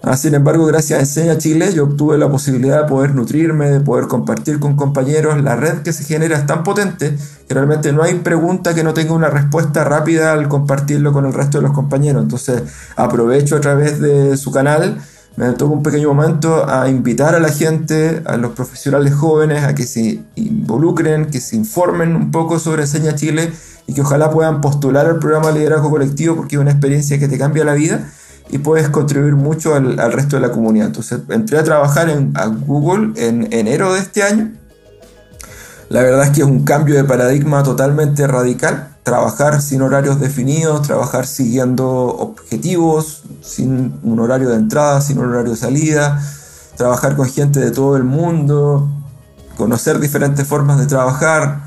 Ah, 0.05 0.17
sin 0.17 0.35
embargo, 0.35 0.67
gracias 0.67 0.99
a 0.99 1.03
Enseña 1.03 1.39
Chile, 1.39 1.73
yo 1.73 1.85
obtuve 1.85 2.19
la 2.19 2.29
posibilidad 2.29 2.83
de 2.83 2.89
poder 2.89 3.15
nutrirme, 3.15 3.71
de 3.71 3.79
poder 3.79 4.09
compartir 4.09 4.59
con 4.59 4.75
compañeros. 4.75 5.41
La 5.41 5.55
red 5.55 5.83
que 5.83 5.93
se 5.93 6.03
genera 6.03 6.37
es 6.37 6.45
tan 6.45 6.65
potente 6.65 7.17
que 7.47 7.55
realmente 7.55 7.93
no 7.93 8.03
hay 8.03 8.17
pregunta 8.17 8.75
que 8.75 8.83
no 8.83 8.95
tenga 8.95 9.13
una 9.13 9.31
respuesta 9.31 9.85
rápida 9.85 10.33
al 10.33 10.49
compartirlo 10.49 11.13
con 11.13 11.25
el 11.25 11.33
resto 11.33 11.59
de 11.59 11.63
los 11.63 11.73
compañeros. 11.73 12.21
Entonces, 12.21 12.65
aprovecho 12.97 13.55
a 13.55 13.61
través 13.61 14.01
de 14.01 14.37
su 14.37 14.51
canal 14.51 15.01
me 15.37 15.51
tomo 15.53 15.75
un 15.75 15.83
pequeño 15.83 16.13
momento 16.13 16.69
a 16.69 16.89
invitar 16.89 17.35
a 17.35 17.41
la 17.41 17.49
gente, 17.49 18.23
a 18.27 18.37
los 18.37 18.53
profesionales 18.53 19.15
jóvenes, 19.15 19.65
a 19.65 19.75
que 19.75 19.85
se 19.85 20.21
involucren, 20.35 21.27
que 21.27 21.41
se 21.41 21.57
informen 21.57 22.15
un 22.15 22.31
poco 22.31 22.59
sobre 22.59 22.83
Enseña 22.83 23.15
Chile 23.15 23.51
y 23.87 23.95
que 23.95 24.03
ojalá 24.03 24.31
puedan 24.31 24.61
postular 24.61 25.07
al 25.07 25.19
programa 25.19 25.51
Liderazgo 25.51 25.91
Colectivo 25.91 26.37
porque 26.37 26.57
es 26.57 26.61
una 26.61 26.71
experiencia 26.71 27.19
que 27.19 27.29
te 27.29 27.39
cambia 27.39 27.65
la 27.65 27.75
vida 27.75 28.07
y 28.51 28.59
puedes 28.59 28.91
contribuir 28.91 29.35
mucho 29.35 29.75
al, 29.75 30.13
resto 30.13 30.37
de 30.37 30.43
la 30.43 30.53
comunidad. 30.53 30.89
Entonces 30.89 31.21
entré 31.31 31.59
a 31.59 31.65
trabajar 31.65 32.11
en 32.11 32.33
a 32.35 32.47
Google 32.47 33.13
en 33.17 33.49
enero 33.53 33.95
de 33.95 34.01
este 34.01 34.23
año. 34.23 34.53
La 35.89 36.03
verdad 36.03 36.25
es 36.25 36.31
que 36.31 36.43
es 36.43 36.47
un 36.47 36.65
cambio 36.65 36.95
de 36.95 37.05
paradigma 37.05 37.63
totalmente 37.63 38.27
radical 38.27 38.92
trabajar 39.03 39.61
sin 39.61 39.83
horarios 39.83 40.21
definidos, 40.21 40.83
trabajar 40.83 41.27
siguiendo 41.27 41.87
objetivos, 41.89 43.23
sin 43.41 43.99
un 44.03 44.21
horario 44.21 44.49
de 44.49 44.57
entrada, 44.57 45.01
sin 45.01 45.19
un 45.19 45.31
horario 45.31 45.53
de 45.53 45.57
salida, 45.57 46.23
trabajar 46.77 47.17
con 47.17 47.29
gente 47.29 47.61
de 47.61 47.73
todo 47.73 47.97
el 47.97 48.05
mundo, 48.05 48.89
conocer 49.57 49.99
diferentes 49.99 50.47
formas 50.47 50.79
de 50.79 50.87
trabajar, 50.87 51.63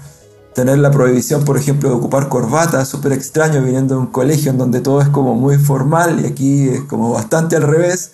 tener 0.53 0.77
la 0.77 0.91
prohibición, 0.91 1.43
por 1.43 1.57
ejemplo, 1.57 1.89
de 1.89 1.95
ocupar 1.95 2.29
corbata, 2.29 2.85
súper 2.85 3.11
extraño 3.11 3.61
viniendo 3.61 3.95
de 3.95 4.01
un 4.01 4.07
colegio 4.07 4.51
en 4.51 4.57
donde 4.57 4.79
todo 4.79 5.01
es 5.01 5.09
como 5.09 5.35
muy 5.35 5.57
formal 5.57 6.21
y 6.21 6.27
aquí 6.27 6.69
es 6.69 6.81
como 6.81 7.11
bastante 7.11 7.57
al 7.57 7.63
revés, 7.63 8.11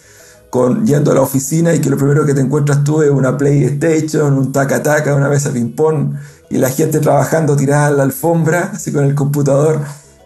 con 0.50 0.86
yendo 0.86 1.12
a 1.12 1.16
la 1.16 1.22
oficina 1.22 1.74
y 1.74 1.80
que 1.80 1.90
lo 1.90 1.98
primero 1.98 2.26
que 2.26 2.34
te 2.34 2.42
encuentras 2.42 2.84
tú 2.84 3.04
es 3.04 3.12
una 3.12 3.38
PlayStation, 3.38 4.34
un 4.34 4.52
taca-taca, 4.52 5.16
una 5.16 5.30
mesa 5.30 5.52
ping-pong 5.52 6.16
y 6.52 6.58
la 6.58 6.70
gente 6.70 7.00
trabajando 7.00 7.56
tirada 7.56 7.90
en 7.90 7.98
la 7.98 8.04
alfombra, 8.04 8.72
así 8.76 8.92
con 8.92 9.06
el 9.06 9.16
computador, 9.16 9.82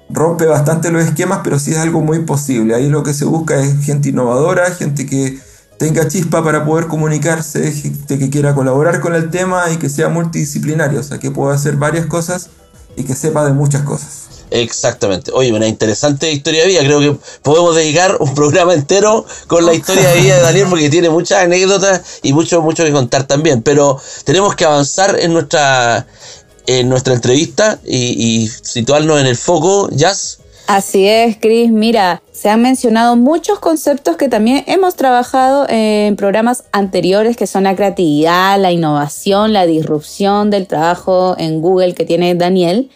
rompe 0.10 0.46
bastante 0.46 0.92
los 0.92 1.04
esquemas, 1.04 1.42
pero 1.44 1.60
sí 1.60 1.72
es 1.72 1.78
algo 1.78 2.02
muy 2.02 2.20
posible. 2.20 2.76
Ahí 2.76 2.90
lo 2.90 3.04
que 3.04 3.14
se 3.14 3.26
busca 3.26 3.60
es 3.62 3.86
gente 3.86 4.10
innovadora, 4.10 4.72
gente 4.72 5.06
que 5.06 5.40
tenga 5.78 6.08
chispa 6.08 6.44
para 6.44 6.66
poder 6.66 6.88
comunicarse, 6.88 7.72
gente 7.72 8.18
que 8.18 8.30
quiera 8.30 8.56
colaborar 8.56 9.02
con 9.02 9.14
el 9.14 9.30
tema 9.30 9.70
y 9.72 9.78
que 9.78 9.90
sea 9.90 10.10
multidisciplinario, 10.10 11.00
o 11.00 11.04
sea, 11.04 11.20
que 11.20 11.32
pueda 11.32 11.54
hacer 11.54 11.76
varias 11.76 12.06
cosas 12.06 12.50
y 12.96 13.04
que 13.04 13.14
sepa 13.14 13.46
de 13.46 13.54
muchas 13.54 13.84
cosas. 13.84 14.35
Exactamente. 14.52 15.32
Oye, 15.34 15.52
una 15.52 15.68
interesante 15.68 16.32
historia 16.32 16.62
de 16.62 16.68
vida. 16.68 16.80
Creo 16.82 17.00
que 17.00 17.18
podemos 17.42 17.76
dedicar 17.76 18.18
un 18.20 18.34
programa 18.36 18.74
entero 18.74 19.26
con 19.48 19.66
la 19.66 19.74
historia 19.74 20.10
de 20.10 20.22
vida 20.22 20.36
de 20.38 20.42
Daniel 20.42 20.68
porque 20.70 20.90
tiene 20.90 21.10
muchas 21.10 21.44
anécdotas 21.44 22.20
y 22.24 22.34
mucho, 22.34 22.62
mucho 22.62 22.84
que 22.84 22.92
contar 22.92 23.26
también. 23.26 23.64
Pero 23.64 24.00
tenemos 24.24 24.56
que 24.56 24.66
avanzar 24.66 25.18
en 25.20 25.34
nuestra, 25.34 26.06
en 26.68 26.90
nuestra 26.90 27.14
entrevista 27.14 27.80
y, 27.86 28.44
y 28.44 28.48
situarnos 28.48 29.20
en 29.20 29.28
el 29.28 29.36
foco, 29.36 29.90
Jazz. 29.92 30.40
Así 30.68 31.08
es, 31.08 31.38
Cris. 31.38 31.72
Mira, 31.72 32.24
se 32.32 32.50
han 32.50 32.62
mencionado 32.62 33.16
muchos 33.16 33.60
conceptos 33.60 34.18
que 34.18 34.30
también 34.30 34.64
hemos 34.66 34.96
trabajado 34.96 35.68
en 35.70 36.16
programas 36.16 36.64
anteriores, 36.72 37.38
que 37.38 37.46
son 37.46 37.66
la 37.66 37.76
creatividad, 37.76 38.60
la 38.60 38.72
innovación, 38.72 39.54
la 39.54 39.68
disrupción 39.68 40.50
del 40.50 40.66
trabajo 40.66 41.36
en 41.38 41.62
Google 41.62 41.94
que 41.94 42.04
tiene 42.04 42.34
Daniel. 42.34 42.90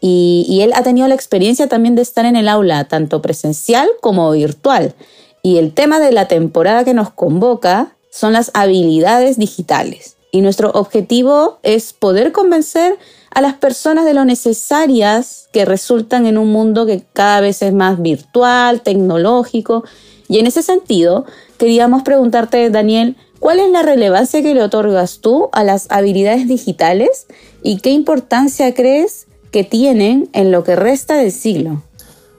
Y, 0.00 0.60
él 0.62 0.72
ha 0.74 0.82
tenido 0.82 1.08
la 1.08 1.14
experiencia 1.14 1.68
también 1.68 1.94
de 1.94 2.02
estar 2.02 2.24
en 2.24 2.36
el 2.36 2.48
aula, 2.48 2.84
tanto 2.84 3.20
presencial 3.20 3.88
como 4.00 4.30
virtual. 4.30 4.94
Y 5.42 5.58
el 5.58 5.72
tema 5.72 6.00
de 6.00 6.12
la 6.12 6.28
temporada 6.28 6.84
que 6.84 6.94
nos 6.94 7.10
convoca 7.10 7.96
son 8.10 8.32
las 8.32 8.50
habilidades 8.54 9.38
digitales. 9.38 10.16
Y 10.32 10.40
nuestro 10.40 10.70
objetivo 10.70 11.58
es 11.62 11.92
poder 11.92 12.32
convencer 12.32 12.98
a 13.30 13.40
las 13.40 13.54
personas 13.54 14.04
de 14.04 14.14
lo 14.14 14.24
necesarias 14.24 15.48
que 15.52 15.64
resultan 15.64 16.26
en 16.26 16.38
un 16.38 16.50
mundo 16.50 16.86
que 16.86 17.02
cada 17.12 17.40
vez 17.40 17.62
es 17.62 17.72
más 17.72 18.00
virtual, 18.00 18.82
tecnológico. 18.82 19.84
Y 20.28 20.38
en 20.38 20.46
ese 20.46 20.62
sentido, 20.62 21.26
queríamos 21.58 22.02
preguntarte, 22.02 22.70
Daniel, 22.70 23.16
¿cuál 23.38 23.60
es 23.60 23.70
la 23.70 23.82
relevancia 23.82 24.42
que 24.42 24.54
le 24.54 24.62
otorgas 24.62 25.20
tú 25.20 25.48
a 25.52 25.64
las 25.64 25.90
habilidades 25.90 26.48
digitales 26.48 27.26
y 27.62 27.78
qué 27.78 27.90
importancia 27.90 28.72
crees 28.74 29.26
que 29.50 29.64
tienen 29.64 30.28
en 30.32 30.52
lo 30.52 30.64
que 30.64 30.76
resta 30.76 31.16
del 31.16 31.32
siglo? 31.32 31.82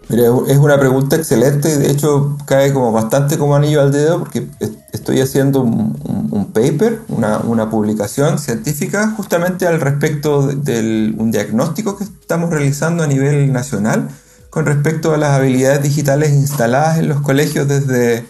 Mira, 0.10 0.24
es 0.48 0.58
una 0.58 0.78
pregunta 0.78 1.16
excelente, 1.16 1.78
de 1.78 1.90
hecho 1.90 2.38
cae 2.46 2.74
como 2.74 2.92
bastante 2.92 3.38
como 3.38 3.56
anillo 3.56 3.82
al 3.82 3.94
dedo 3.94 4.20
porque 4.20 4.46
estoy 4.92 5.22
haciendo 5.22 5.62
un, 5.62 6.52
paper, 6.54 7.00
una, 7.08 7.70
publicación 7.70 8.38
científica 8.38 9.14
justamente 9.16 9.68
al 9.68 9.80
respecto 9.80 10.48
de 10.48 11.14
un 11.18 11.32
diagnóstico 11.32 11.98
que 11.98 12.04
estamos 12.04 12.50
realizando 12.50 13.04
a 13.04 13.08
nivel 13.08 13.54
nacional 13.54 14.10
con 14.50 14.66
respecto 14.66 15.14
a 15.14 15.18
las 15.18 15.32
habilidades 15.32 15.82
digitales 15.82 16.32
instaladas 16.32 17.00
en 17.00 17.08
los 17.08 17.22
colegios 17.22 17.70
desde 17.70 18.26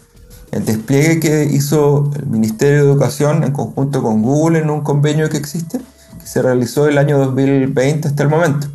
el 0.51 0.65
despliegue 0.65 1.19
que 1.19 1.45
hizo 1.45 2.11
el 2.15 2.27
Ministerio 2.27 2.83
de 2.83 2.91
Educación 2.91 3.43
en 3.43 3.53
conjunto 3.53 4.03
con 4.03 4.21
Google 4.21 4.59
en 4.59 4.69
un 4.69 4.81
convenio 4.81 5.29
que 5.29 5.37
existe, 5.37 5.79
que 6.21 6.27
se 6.27 6.41
realizó 6.41 6.87
el 6.87 6.97
año 6.97 7.17
2020 7.17 8.07
hasta 8.07 8.23
el 8.23 8.29
momento. 8.29 8.67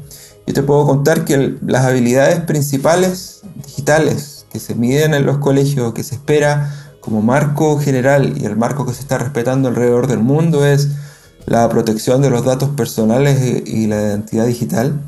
Yo 0.46 0.54
te 0.54 0.62
puedo 0.62 0.86
contar 0.86 1.24
que 1.24 1.56
las 1.66 1.84
habilidades 1.84 2.40
principales 2.40 3.40
digitales 3.64 4.46
que 4.52 4.60
se 4.60 4.74
miden 4.74 5.14
en 5.14 5.26
los 5.26 5.38
colegios, 5.38 5.92
que 5.92 6.02
se 6.02 6.14
espera 6.16 6.72
como 7.00 7.22
marco 7.22 7.78
general 7.78 8.34
y 8.36 8.44
el 8.44 8.56
marco 8.56 8.84
que 8.84 8.92
se 8.92 9.00
está 9.00 9.18
respetando 9.18 9.68
alrededor 9.68 10.06
del 10.06 10.18
mundo 10.18 10.66
es 10.66 10.88
la 11.46 11.68
protección 11.68 12.20
de 12.22 12.30
los 12.30 12.44
datos 12.44 12.70
personales 12.70 13.64
y 13.66 13.86
la 13.86 14.02
identidad 14.02 14.46
digital. 14.46 15.00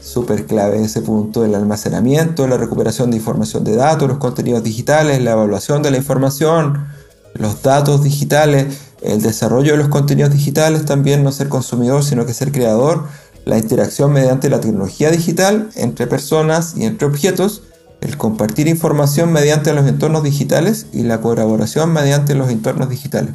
Súper 0.00 0.46
clave 0.46 0.82
ese 0.82 1.02
punto, 1.02 1.44
el 1.44 1.54
almacenamiento, 1.54 2.46
la 2.46 2.56
recuperación 2.56 3.10
de 3.10 3.18
información 3.18 3.64
de 3.64 3.76
datos, 3.76 4.08
los 4.08 4.18
contenidos 4.18 4.62
digitales, 4.62 5.22
la 5.22 5.32
evaluación 5.32 5.82
de 5.82 5.90
la 5.90 5.98
información, 5.98 6.86
los 7.34 7.62
datos 7.62 8.02
digitales, 8.02 8.89
el 9.02 9.22
desarrollo 9.22 9.72
de 9.72 9.78
los 9.78 9.88
contenidos 9.88 10.32
digitales, 10.32 10.84
también 10.84 11.24
no 11.24 11.32
ser 11.32 11.48
consumidor, 11.48 12.04
sino 12.04 12.26
que 12.26 12.34
ser 12.34 12.52
creador, 12.52 13.04
la 13.44 13.58
interacción 13.58 14.12
mediante 14.12 14.50
la 14.50 14.60
tecnología 14.60 15.10
digital 15.10 15.70
entre 15.74 16.06
personas 16.06 16.74
y 16.76 16.84
entre 16.84 17.06
objetos, 17.06 17.62
el 18.00 18.16
compartir 18.16 18.68
información 18.68 19.32
mediante 19.32 19.72
los 19.72 19.86
entornos 19.86 20.22
digitales 20.22 20.86
y 20.92 21.02
la 21.02 21.20
colaboración 21.20 21.92
mediante 21.92 22.34
los 22.34 22.50
entornos 22.50 22.88
digitales. 22.88 23.34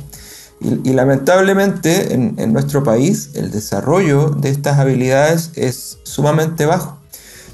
Y, 0.61 0.93
lamentablemente 0.93 2.13
en, 2.13 2.35
en, 2.37 2.53
nuestro 2.53 2.81
país 2.81 3.31
el 3.33 3.51
desarrollo 3.51 4.29
de 4.29 4.49
estas 4.49 4.79
habilidades 4.79 5.51
es 5.55 5.97
sumamente 6.03 6.65
bajo. 6.65 6.97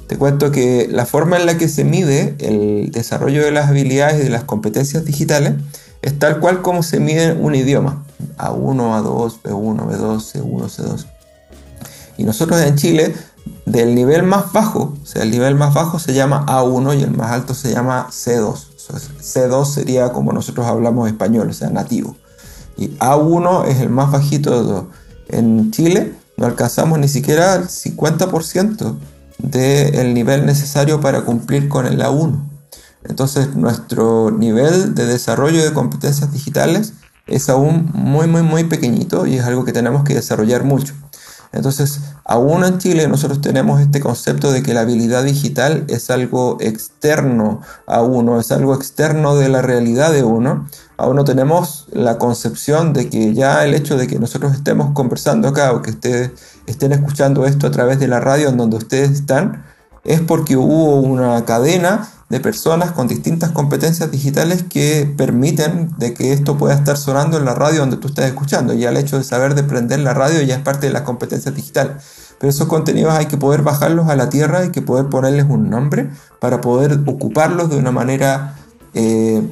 Te 0.07 0.17
cuento 0.17 0.51
que 0.51 0.87
la 0.89 1.05
forma 1.05 1.37
en 1.37 1.47
la 1.47 1.57
que 1.57 1.67
se 1.67 1.83
mide 1.83 2.35
el 2.39 2.91
desarrollo 2.91 3.43
de 3.43 3.51
las 3.51 3.69
habilidades 3.69 4.21
y 4.21 4.23
de 4.25 4.29
las 4.29 4.43
competencias 4.43 5.03
digitales 5.03 5.53
es 6.01 6.17
tal 6.17 6.39
cual 6.39 6.61
como 6.61 6.83
se 6.83 6.99
mide 6.99 7.33
un 7.33 7.55
idioma. 7.55 8.03
A1, 8.37 9.03
A2, 9.03 9.41
B1, 9.43 9.87
B2, 9.87 10.33
C1, 10.33 10.69
C2. 10.69 11.05
Y 12.17 12.23
nosotros 12.23 12.61
en 12.61 12.75
Chile, 12.75 13.15
del 13.65 13.95
nivel 13.95 14.23
más 14.23 14.51
bajo, 14.51 14.93
o 15.01 15.05
sea, 15.05 15.23
el 15.23 15.31
nivel 15.31 15.55
más 15.55 15.73
bajo 15.73 15.99
se 15.99 16.13
llama 16.13 16.45
A1 16.47 16.99
y 16.99 17.03
el 17.03 17.11
más 17.11 17.31
alto 17.31 17.53
se 17.53 17.71
llama 17.71 18.07
C2. 18.09 18.67
C2 19.21 19.65
sería 19.65 20.11
como 20.11 20.33
nosotros 20.33 20.65
hablamos 20.65 21.07
español, 21.07 21.49
o 21.49 21.53
sea, 21.53 21.69
nativo. 21.69 22.15
Y 22.77 22.89
A1 22.97 23.67
es 23.67 23.79
el 23.79 23.89
más 23.89 24.11
bajito 24.11 24.51
de 24.51 24.67
todos. 24.67 24.85
En 25.29 25.71
Chile 25.71 26.13
no 26.37 26.45
alcanzamos 26.45 26.99
ni 26.99 27.07
siquiera 27.07 27.55
el 27.55 27.67
50% 27.67 28.95
del 29.37 30.13
nivel 30.13 30.45
necesario 30.45 30.99
para 30.99 31.21
cumplir 31.21 31.69
con 31.69 31.85
el 31.85 32.01
A1. 32.01 32.50
Entonces 33.03 33.55
nuestro 33.55 34.31
nivel 34.31 34.95
de 34.95 35.05
desarrollo 35.05 35.63
de 35.63 35.73
competencias 35.73 36.31
digitales 36.31 36.93
es 37.27 37.49
aún 37.49 37.89
muy 37.93 38.27
muy 38.27 38.43
muy 38.43 38.63
pequeñito 38.65 39.25
y 39.25 39.37
es 39.37 39.45
algo 39.45 39.65
que 39.65 39.73
tenemos 39.73 40.03
que 40.03 40.15
desarrollar 40.15 40.63
mucho. 40.63 40.93
Entonces, 41.53 41.99
aún 42.23 42.63
en 42.63 42.77
Chile 42.77 43.07
nosotros 43.09 43.41
tenemos 43.41 43.81
este 43.81 43.99
concepto 43.99 44.51
de 44.51 44.63
que 44.63 44.73
la 44.73 44.81
habilidad 44.81 45.23
digital 45.23 45.85
es 45.89 46.09
algo 46.09 46.57
externo 46.61 47.61
a 47.87 48.01
uno, 48.01 48.39
es 48.39 48.53
algo 48.53 48.73
externo 48.73 49.35
de 49.35 49.49
la 49.49 49.61
realidad 49.61 50.13
de 50.13 50.23
uno. 50.23 50.69
Aún 50.95 51.17
no 51.17 51.25
tenemos 51.25 51.87
la 51.91 52.17
concepción 52.17 52.93
de 52.93 53.09
que 53.09 53.33
ya 53.33 53.65
el 53.65 53.73
hecho 53.73 53.97
de 53.97 54.07
que 54.07 54.17
nosotros 54.17 54.53
estemos 54.53 54.93
conversando 54.93 55.49
acá 55.49 55.73
o 55.73 55.81
que 55.81 55.91
ustedes 55.91 56.31
estén 56.67 56.93
escuchando 56.93 57.45
esto 57.45 57.67
a 57.67 57.71
través 57.71 57.99
de 57.99 58.07
la 58.07 58.21
radio 58.21 58.47
en 58.47 58.57
donde 58.57 58.77
ustedes 58.77 59.11
están, 59.11 59.65
es 60.05 60.21
porque 60.21 60.55
hubo 60.55 61.01
una 61.01 61.43
cadena 61.43 62.07
de 62.31 62.39
personas 62.39 62.93
con 62.93 63.09
distintas 63.09 63.51
competencias 63.51 64.09
digitales 64.09 64.63
que 64.63 65.13
permiten 65.17 65.91
de 65.97 66.13
que 66.13 66.31
esto 66.31 66.57
pueda 66.57 66.73
estar 66.73 66.95
sonando 66.95 67.37
en 67.37 67.43
la 67.43 67.53
radio 67.53 67.81
donde 67.81 67.97
tú 67.97 68.07
estás 68.07 68.25
escuchando. 68.25 68.73
Ya 68.73 68.89
el 68.89 68.95
hecho 68.95 69.17
de 69.17 69.25
saber 69.25 69.53
de 69.53 69.63
prender 69.63 69.99
la 69.99 70.13
radio 70.13 70.41
ya 70.41 70.55
es 70.55 70.61
parte 70.61 70.87
de 70.87 70.93
las 70.93 71.01
competencias 71.01 71.53
digitales. 71.53 71.97
Pero 72.39 72.49
esos 72.49 72.69
contenidos 72.69 73.13
hay 73.13 73.25
que 73.25 73.35
poder 73.35 73.63
bajarlos 73.63 74.07
a 74.07 74.15
la 74.15 74.29
tierra, 74.29 74.59
hay 74.59 74.69
que 74.69 74.81
poder 74.81 75.07
ponerles 75.07 75.45
un 75.49 75.69
nombre 75.69 76.09
para 76.39 76.61
poder 76.61 77.01
ocuparlos 77.05 77.69
de 77.69 77.75
una 77.75 77.91
manera, 77.91 78.55
eh, 78.93 79.45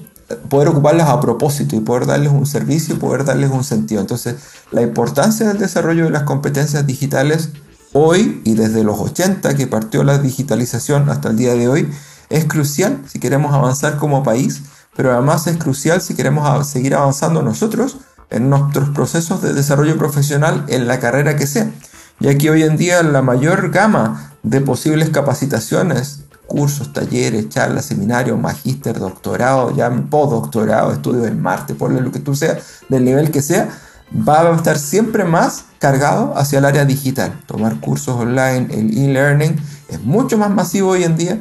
poder 0.48 0.69
ocuparlos 0.69 1.07
a 1.09 1.19
propósito 1.19 1.75
y 1.75 1.81
poder 1.81 2.05
darles 2.05 2.31
un 2.31 2.45
servicio 2.45 2.95
y 2.95 2.98
poder 2.98 3.25
darles 3.25 3.51
un 3.51 3.65
sentido. 3.65 4.00
Entonces, 4.00 4.36
la 4.71 4.81
importancia 4.81 5.50
del 5.50 5.57
desarrollo 5.57 6.05
de 6.05 6.12
las 6.12 6.24
competencias 6.24 6.88
digitales 6.88 7.50
hoy 7.91 8.41
y 8.45 8.53
desde 8.53 8.86
los 8.86 8.98
80 9.00 9.53
que 9.55 9.67
partió 9.67 10.05
la 10.05 10.17
digitalización 10.17 11.09
hasta 11.09 11.29
el 11.29 11.36
día 11.36 11.55
de 11.55 11.67
hoy 11.67 11.89
es 12.29 12.45
crucial 12.45 13.01
si 13.07 13.19
queremos 13.19 13.53
avanzar 13.53 13.98
como 13.98 14.24
país, 14.24 14.62
pero 14.95 15.12
además 15.12 15.48
es 15.48 15.57
crucial 15.57 16.01
si 16.01 16.13
queremos 16.13 16.67
seguir 16.67 16.95
avanzando 16.95 17.41
nosotros 17.41 17.98
en 18.29 18.50
nuestros 18.50 18.89
procesos 18.89 19.41
de 19.41 19.53
desarrollo 19.53 19.98
profesional 19.98 20.65
en 20.67 20.88
la 20.88 21.00
carrera 21.00 21.36
que 21.36 21.48
sea, 21.48 21.71
ya 22.19 22.38
que 22.38 22.50
hoy 22.50 22.63
en 22.63 22.77
día 22.77 23.01
la 23.01 23.21
mayor 23.21 23.71
gama 23.71 24.33
de 24.43 24.62
posibles 24.62 25.09
capacitaciones, 25.09 26.21
cursos, 26.45 26.93
talleres, 26.93 27.50
charlas, 27.50 27.86
seminarios, 27.86 28.39
magíster, 28.39 29.00
doctorado, 29.00 29.75
ya 29.75 29.89
postdoctorado, 29.89 30.91
estudios 30.91 31.27
en 31.27 31.41
Marte, 31.41 31.75
por 31.75 31.91
lo 31.91 32.12
que 32.12 32.19
tú 32.19 32.36
seas, 32.36 32.57
del 32.89 33.05
nivel 33.05 33.31
que 33.31 33.41
sea, 33.41 33.69
va 34.12 34.41
a 34.41 34.55
estar 34.55 34.77
siempre 34.77 35.24
más 35.24 35.65
cargado 35.77 36.33
hacia 36.36 36.59
el 36.59 36.65
área 36.65 36.86
digital. 36.86 37.39
Tomar 37.45 37.79
cursos 37.79 38.15
online, 38.15 38.67
el 38.71 38.98
e-learning 38.98 39.55
es 39.88 40.01
mucho 40.01 40.38
más 40.38 40.50
masivo 40.50 40.89
hoy 40.89 41.03
en 41.03 41.15
día 41.15 41.39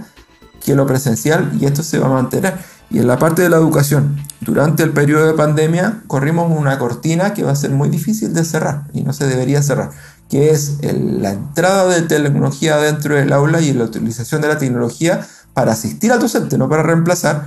lo 0.77 0.87
presencial 0.87 1.51
y 1.61 1.67
esto 1.67 1.83
se 1.83 1.99
va 1.99 2.07
a 2.07 2.11
mantener. 2.11 2.55
Y 2.91 2.99
en 2.99 3.07
la 3.07 3.19
parte 3.19 3.43
de 3.43 3.51
la 3.51 3.57
educación, 3.57 4.17
durante 4.41 4.83
el 4.83 4.91
periodo 4.91 5.27
de 5.27 5.35
pandemia 5.35 6.03
corrimos 6.07 6.51
una 6.51 6.79
cortina 6.79 7.35
que 7.35 7.45
va 7.45 7.53
a 7.53 7.57
ser 7.57 7.71
muy 7.71 7.91
difícil 7.91 8.33
de 8.33 8.45
cerrar 8.45 8.85
y 8.93 9.03
no 9.03 9.13
se 9.13 9.27
debería 9.27 9.63
cerrar, 9.63 9.91
que 10.31 10.51
es 10.51 10.79
la 10.83 11.31
entrada 11.31 11.87
de 11.89 12.03
tecnología 12.03 12.79
dentro 12.79 13.15
del 13.15 13.33
aula 13.33 13.61
y 13.61 13.75
la 13.75 13.85
utilización 13.85 14.41
de 14.41 14.49
la 14.49 14.59
tecnología 14.59 15.27
para 15.53 15.73
asistir 15.73 16.13
al 16.13 16.21
docente, 16.21 16.57
no 16.57 16.69
para 16.69 16.83
reemplazar 16.83 17.47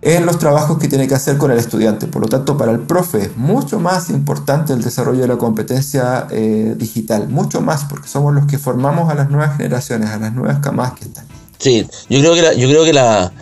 en 0.00 0.26
los 0.26 0.38
trabajos 0.38 0.78
que 0.78 0.88
tiene 0.88 1.08
que 1.08 1.14
hacer 1.14 1.36
con 1.36 1.50
el 1.50 1.58
estudiante. 1.58 2.06
Por 2.06 2.22
lo 2.22 2.28
tanto, 2.28 2.56
para 2.56 2.72
el 2.72 2.80
profe 2.80 3.22
es 3.22 3.36
mucho 3.36 3.80
más 3.80 4.10
importante 4.10 4.72
el 4.72 4.82
desarrollo 4.82 5.22
de 5.22 5.28
la 5.28 5.36
competencia 5.36 6.26
eh, 6.30 6.74
digital, 6.78 7.28
mucho 7.28 7.60
más, 7.60 7.84
porque 7.84 8.08
somos 8.08 8.34
los 8.34 8.46
que 8.46 8.58
formamos 8.58 9.10
a 9.10 9.14
las 9.14 9.30
nuevas 9.30 9.56
generaciones, 9.56 10.10
a 10.10 10.18
las 10.18 10.32
nuevas 10.32 10.60
camadas 10.60 10.92
que 10.94 11.04
están. 11.06 11.37
Sí, 11.58 11.86
yo 12.08 12.20
creo 12.20 12.34
que 12.34 12.42
la, 12.42 12.54
yo 12.54 12.68
creo 12.68 12.84
que 12.84 12.92
la 12.92 13.32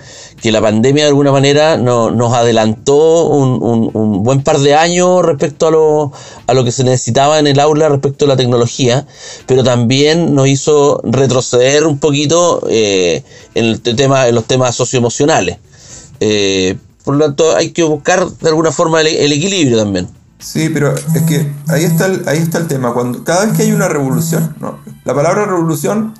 que 0.41 0.53
la 0.53 0.61
pandemia 0.61 1.05
de 1.05 1.09
alguna 1.09 1.33
manera 1.33 1.77
nos 1.77 2.33
adelantó 2.35 3.27
un, 3.27 4.23
buen 4.23 4.43
par 4.43 4.59
de 4.59 4.75
años 4.75 5.25
respecto 5.25 5.69
a 5.69 5.71
lo, 5.71 6.13
a 6.47 6.55
lo 6.55 6.65
que 6.65 6.73
se 6.73 6.85
necesitaba 6.85 7.39
en 7.39 7.47
el 7.47 7.59
aula 7.59 7.89
respecto 7.89 8.27
a 8.27 8.29
la 8.29 8.37
tecnología, 8.37 9.07
pero 9.47 9.65
también 9.65 10.35
nos 10.35 10.49
hizo 10.49 11.01
retroceder 11.05 11.87
un 11.87 11.99
poquito 11.99 12.67
eh, 12.69 13.23
en, 13.55 13.65
el 13.65 13.81
tema, 13.81 14.29
en 14.29 14.35
los 14.35 14.45
temas 14.45 14.75
socioemocionales. 14.75 15.59
Eh, 16.21 16.77
por 17.05 17.17
lo 17.17 17.25
tanto, 17.27 17.57
hay 17.57 17.71
que 17.71 17.85
buscar 17.85 18.29
de 18.29 18.49
alguna 18.49 18.73
forma 18.73 19.01
el, 19.01 19.33
equilibrio 19.33 19.79
también. 19.79 20.09
Sí, 20.39 20.69
pero 20.69 20.95
es 20.95 21.23
que 21.27 21.51
ahí 21.69 21.85
está 21.85 22.07
el, 22.07 22.29
ahí 22.29 22.39
está 22.39 22.59
el 22.59 22.67
tema. 22.67 22.93
Cuando, 22.93 23.25
cada 23.25 23.47
vez 23.47 23.57
que 23.57 23.63
hay 23.63 23.73
una 23.73 23.89
revolución, 23.89 24.55
¿no? 24.61 24.79
la 25.05 25.15
palabra 25.15 25.47
revolución 25.47 26.15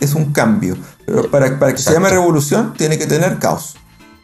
es 0.00 0.14
un 0.14 0.32
cambio, 0.32 0.76
pero 1.06 1.30
para, 1.30 1.58
para 1.58 1.72
que 1.72 1.78
se 1.78 1.92
llame 1.92 2.10
revolución 2.10 2.74
tiene 2.76 2.98
que 2.98 3.06
tener 3.06 3.38
caos. 3.38 3.76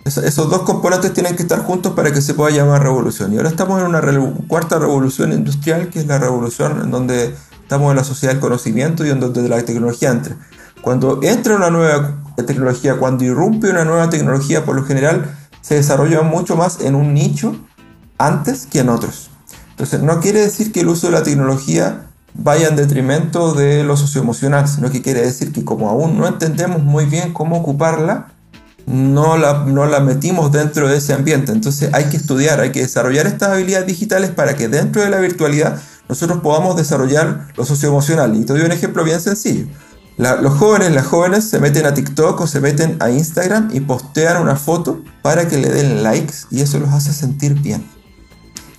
esos 0.04 0.50
dos 0.50 0.62
componentes 0.62 1.12
tienen 1.12 1.36
que 1.36 1.42
estar 1.42 1.60
juntos 1.60 1.92
para 1.92 2.12
que 2.12 2.20
se 2.20 2.34
pueda 2.34 2.50
llamar 2.54 2.82
revolución. 2.82 3.32
Y 3.32 3.36
ahora 3.36 3.50
estamos 3.50 3.80
en 3.80 3.86
una 3.86 4.02
cuarta 4.48 4.78
revolución 4.78 5.32
industrial, 5.32 5.88
que 5.90 6.00
es 6.00 6.06
la 6.06 6.18
revolución 6.18 6.80
en 6.82 6.90
donde 6.90 7.34
estamos 7.62 7.90
en 7.90 7.96
la 7.96 8.04
sociedad 8.04 8.32
del 8.32 8.40
conocimiento 8.40 9.04
y 9.04 9.10
en 9.10 9.20
donde 9.20 9.48
la 9.48 9.62
tecnología 9.62 10.10
entra. 10.10 10.36
Cuando 10.80 11.20
entra 11.22 11.56
una 11.56 11.70
nueva 11.70 12.22
tecnología, 12.46 12.96
cuando 12.96 13.24
irrumpe 13.24 13.70
una 13.70 13.84
nueva 13.84 14.08
tecnología, 14.08 14.64
por 14.64 14.76
lo 14.76 14.84
general 14.84 15.36
se 15.60 15.74
desarrolla 15.74 16.22
mucho 16.22 16.54
más 16.56 16.80
en 16.80 16.94
un 16.94 17.12
nicho 17.12 17.56
antes 18.18 18.66
que 18.66 18.80
en 18.80 18.88
otros. 18.88 19.30
Entonces, 19.70 20.00
no 20.02 20.20
quiere 20.20 20.40
decir 20.40 20.72
que 20.72 20.80
el 20.80 20.88
uso 20.88 21.08
de 21.08 21.12
la 21.14 21.22
tecnología 21.22 22.06
vaya 22.38 22.68
en 22.68 22.76
detrimento 22.76 23.54
de 23.54 23.84
lo 23.84 23.96
socioemocional, 23.96 24.68
sino 24.68 24.90
que 24.90 25.02
quiere 25.02 25.22
decir 25.22 25.52
que 25.52 25.64
como 25.64 25.88
aún 25.88 26.18
no 26.18 26.26
entendemos 26.26 26.82
muy 26.82 27.06
bien 27.06 27.32
cómo 27.32 27.56
ocuparla, 27.58 28.28
no 28.86 29.36
la, 29.36 29.64
no 29.64 29.86
la 29.86 30.00
metimos 30.00 30.52
dentro 30.52 30.88
de 30.88 30.98
ese 30.98 31.12
ambiente. 31.12 31.52
Entonces 31.52 31.90
hay 31.92 32.04
que 32.04 32.16
estudiar, 32.16 32.60
hay 32.60 32.70
que 32.70 32.82
desarrollar 32.82 33.26
estas 33.26 33.50
habilidades 33.50 33.86
digitales 33.86 34.30
para 34.30 34.54
que 34.54 34.68
dentro 34.68 35.02
de 35.02 35.10
la 35.10 35.18
virtualidad 35.18 35.80
nosotros 36.08 36.40
podamos 36.40 36.76
desarrollar 36.76 37.48
lo 37.56 37.64
socioemocional. 37.64 38.36
Y 38.36 38.44
te 38.44 38.52
doy 38.52 38.62
un 38.62 38.72
ejemplo 38.72 39.02
bien 39.02 39.20
sencillo. 39.20 39.66
los 40.16 40.54
jóvenes, 40.54 40.92
las 40.92 41.06
jóvenes 41.06 41.44
se 41.44 41.58
meten 41.58 41.86
a 41.86 41.94
TikTok 41.94 42.40
o 42.40 42.46
se 42.46 42.60
meten 42.60 42.96
a 43.00 43.10
Instagram 43.10 43.70
y 43.72 43.80
postean 43.80 44.40
una 44.40 44.56
foto 44.56 45.02
para 45.22 45.48
que 45.48 45.58
le 45.58 45.68
den 45.68 46.02
likes 46.02 46.34
y 46.50 46.60
eso 46.60 46.78
los 46.78 46.90
hace 46.90 47.12
sentir 47.12 47.54
bien. 47.54 47.95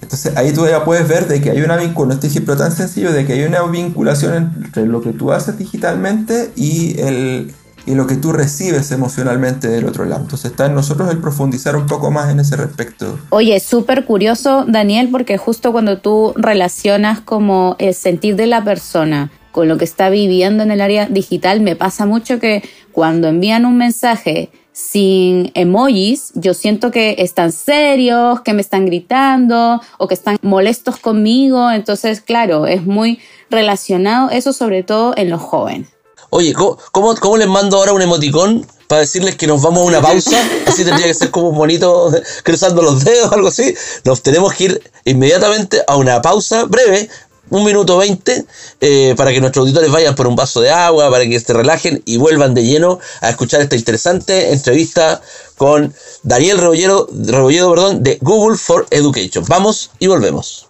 Entonces 0.08 0.38
ahí 0.38 0.54
tú 0.54 0.66
ya 0.66 0.86
puedes 0.86 1.06
ver 1.06 1.28
de 1.28 1.42
que 1.42 1.52
hay 1.52 1.62
una 1.62 1.76
vinculación, 1.76 2.16
este 2.16 2.28
ejemplo 2.28 2.56
tan 2.56 2.72
sencillo, 2.72 3.12
de 3.12 3.26
que 3.26 3.34
hay 3.34 3.44
una 3.44 3.62
vinculación 3.64 4.54
entre 4.64 4.86
lo 4.86 5.02
que 5.02 5.12
tú 5.12 5.34
haces 5.34 5.58
digitalmente 5.58 6.50
y, 6.56 6.98
el, 7.02 7.54
y 7.86 7.94
lo 7.94 8.08
que 8.08 8.16
tú 8.16 8.32
recibes 8.32 8.90
emocionalmente 8.92 9.68
del 9.68 9.84
otro 9.84 10.06
lado. 10.06 10.22
Entonces 10.22 10.52
está 10.52 10.68
en 10.68 10.76
nosotros 10.76 11.12
el 11.12 11.18
profundizar 11.18 11.76
un 11.76 11.88
poco 11.88 12.10
más 12.10 12.32
en 12.32 12.40
ese 12.40 12.56
respecto. 12.56 13.20
Oye, 13.32 13.60
súper 13.60 14.06
curioso, 14.06 14.64
Daniel, 14.66 15.10
porque 15.12 15.38
justo 15.38 15.74
cuando 15.74 15.98
tú 15.98 16.32
relacionas 16.38 17.20
como 17.20 17.76
el 17.78 17.94
sentir 17.94 18.38
de 18.38 18.48
la 18.48 18.64
persona 18.64 19.30
con 19.52 19.68
lo 19.68 19.78
que 19.78 19.84
está 19.84 20.10
viviendo 20.10 20.64
en 20.64 20.72
el 20.72 20.80
área 20.80 21.08
digital, 21.08 21.60
me 21.60 21.76
pasa 21.76 22.06
mucho 22.06 22.40
que 22.40 22.64
cuando 22.94 23.28
envían 23.28 23.66
un 23.66 23.76
mensaje 23.76 24.52
sin 24.77 25.51
emojis, 25.55 26.31
yo 26.36 26.53
siento 26.53 26.91
que 26.91 27.15
están 27.17 27.51
serios, 27.51 28.41
que 28.41 28.53
me 28.53 28.62
están 28.62 28.86
gritando 28.86 29.81
o 29.98 30.07
que 30.07 30.13
están 30.13 30.38
molestos 30.43 30.98
conmigo. 30.98 31.72
Entonces, 31.72 32.22
claro, 32.22 32.67
es 32.67 32.86
muy 32.86 33.19
relacionado 33.50 34.29
eso 34.29 34.53
sobre 34.53 34.84
todo 34.84 35.15
en 35.17 35.31
los 35.31 35.41
jóvenes. 35.41 35.88
Oye, 36.29 36.53
¿cómo, 36.53 37.38
les 37.38 37.48
mando 37.48 37.77
ahora 37.77 37.93
un 37.93 38.03
emoticón 38.03 38.67
para 38.88 39.01
decirles 39.01 39.36
que 39.36 39.48
nos 39.48 39.63
vamos 39.63 39.81
a 39.81 39.86
una 39.86 40.00
pausa? 40.00 40.38
Así 40.67 40.86
tendría 40.86 41.07
que 41.07 41.13
ser 41.15 41.31
como 41.31 41.50
un 41.50 41.57
bonito 41.57 42.12
cruzando 42.43 42.84
los 42.84 43.03
dedos 43.03 43.31
o 43.31 43.34
algo 43.34 43.48
así. 43.48 43.74
Nos 44.05 44.22
tenemos 44.22 44.53
que 44.53 44.65
ir 44.65 44.91
inmediatamente 45.05 45.81
a 45.88 45.96
una 45.96 46.22
pausa 46.22 46.65
breve 46.65 47.10
un 47.50 47.63
minuto 47.63 47.98
veinte 47.98 48.46
eh, 48.82 49.13
para 49.18 49.32
que 49.32 49.39
nuestros 49.39 49.63
auditores 49.63 49.92
vayan 49.92 50.16
por 50.16 50.27
un 50.27 50.36
vaso 50.36 50.62
de 50.62 50.70
agua, 50.70 51.10
para 51.10 51.25
que 51.25 51.39
se 51.39 51.54
relajen 51.54 52.01
y 52.06 52.18
vuelvan 52.18 52.54
de 52.54 52.63
lleno 52.63 53.00
a 53.22 53.30
escuchar 53.30 53.62
esta 53.62 53.75
interesante 53.75 54.51
entrevista 54.51 55.22
con 55.58 55.94
Daniel 56.24 56.58
Rebolledo, 56.58 57.10
Rebolledo 57.12 57.72
perdón, 57.72 58.04
de 58.04 58.18
Google 58.22 58.58
for 58.58 58.86
Education. 58.91 59.45
Vamos 59.48 59.91
y 60.00 60.08
volvemos. 60.08 60.67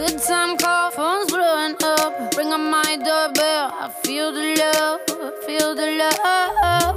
Good 0.00 0.18
time 0.22 0.56
call. 0.56 0.90
Phone's 0.92 1.30
blowing 1.30 1.76
up. 1.82 2.34
Ring 2.34 2.54
on 2.54 2.70
my 2.70 2.96
doorbell. 2.96 3.66
I 3.84 3.90
feel 4.02 4.32
the 4.32 4.56
love. 4.56 5.00
Feel 5.44 5.74
the 5.74 5.88
love. 6.00 6.96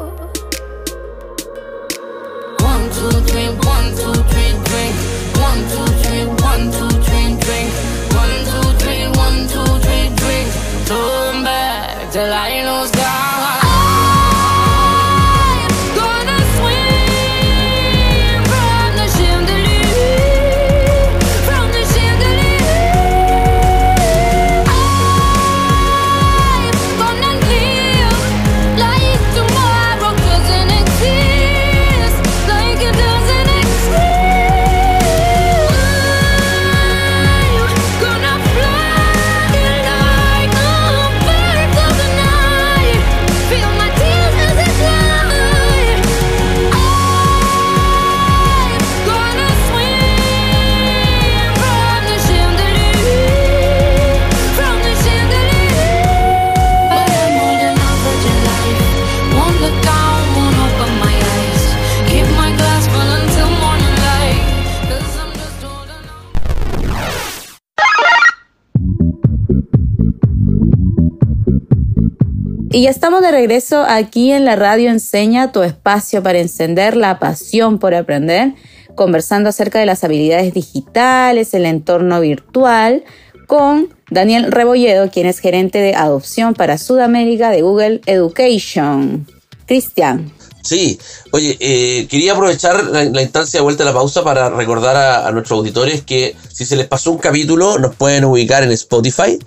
One, 2.62 2.86
two, 2.96 3.12
three, 3.28 3.50
one, 3.74 3.88
two, 4.00 4.16
three, 4.32 4.54
drink. 4.70 4.96
One, 5.36 5.62
two, 5.72 5.88
three, 6.02 6.26
one, 6.48 6.72
two, 6.72 6.88
three, 7.04 7.30
drink. 7.44 7.70
One, 8.16 8.36
two, 8.52 8.68
three, 8.80 9.06
one, 9.24 9.40
two, 9.52 9.68
three, 9.84 10.08
drink. 10.16 10.48
Till 12.14 12.32
I 12.32 12.62
lose 12.64 12.83
ya 72.84 72.90
estamos 72.90 73.22
de 73.22 73.32
regreso 73.32 73.86
aquí 73.88 74.34
en 74.34 74.44
la 74.44 74.58
radio 74.58 74.90
Enseña, 74.90 75.54
tu 75.54 75.64
espacio 75.64 76.22
para 76.22 76.40
encender 76.40 76.98
la 76.98 77.18
pasión 77.18 77.80
por 77.80 77.96
aprender, 77.96 78.56
conversando 78.94 79.48
acerca 79.48 79.80
de 79.80 79.86
las 79.86 80.04
habilidades 80.04 80.54
digitales, 80.54 81.54
el 81.54 81.66
entorno 81.66 82.20
virtual, 82.20 83.06
con 83.48 83.88
Daniel 84.12 84.52
Rebolledo, 84.52 85.10
quien 85.10 85.28
es 85.28 85.40
gerente 85.40 85.78
de 85.78 85.96
adopción 85.96 86.56
para 86.56 86.78
Sudamérica 86.78 87.52
de 87.52 87.62
Google 87.62 88.02
Education. 88.06 89.28
Cristian. 89.66 90.34
Sí, 90.62 91.00
oye, 91.32 91.56
eh, 91.62 92.06
quería 92.10 92.34
aprovechar 92.34 92.84
la, 92.84 93.22
instancia 93.22 93.60
de 93.60 93.64
vuelta 93.64 93.84
a 93.84 93.86
la 93.86 93.94
pausa 93.94 94.26
para 94.26 94.50
recordar 94.50 94.98
a 94.98 95.32
nuestros 95.32 95.60
auditores 95.60 96.02
que 96.02 96.36
si 96.52 96.66
se 96.66 96.76
les 96.76 96.88
pasó 96.88 97.12
un 97.12 97.18
capítulo 97.18 97.78
nos 97.80 97.96
pueden 97.96 98.26
ubicar 98.26 98.62
en 98.64 98.72
Spotify 98.74 99.40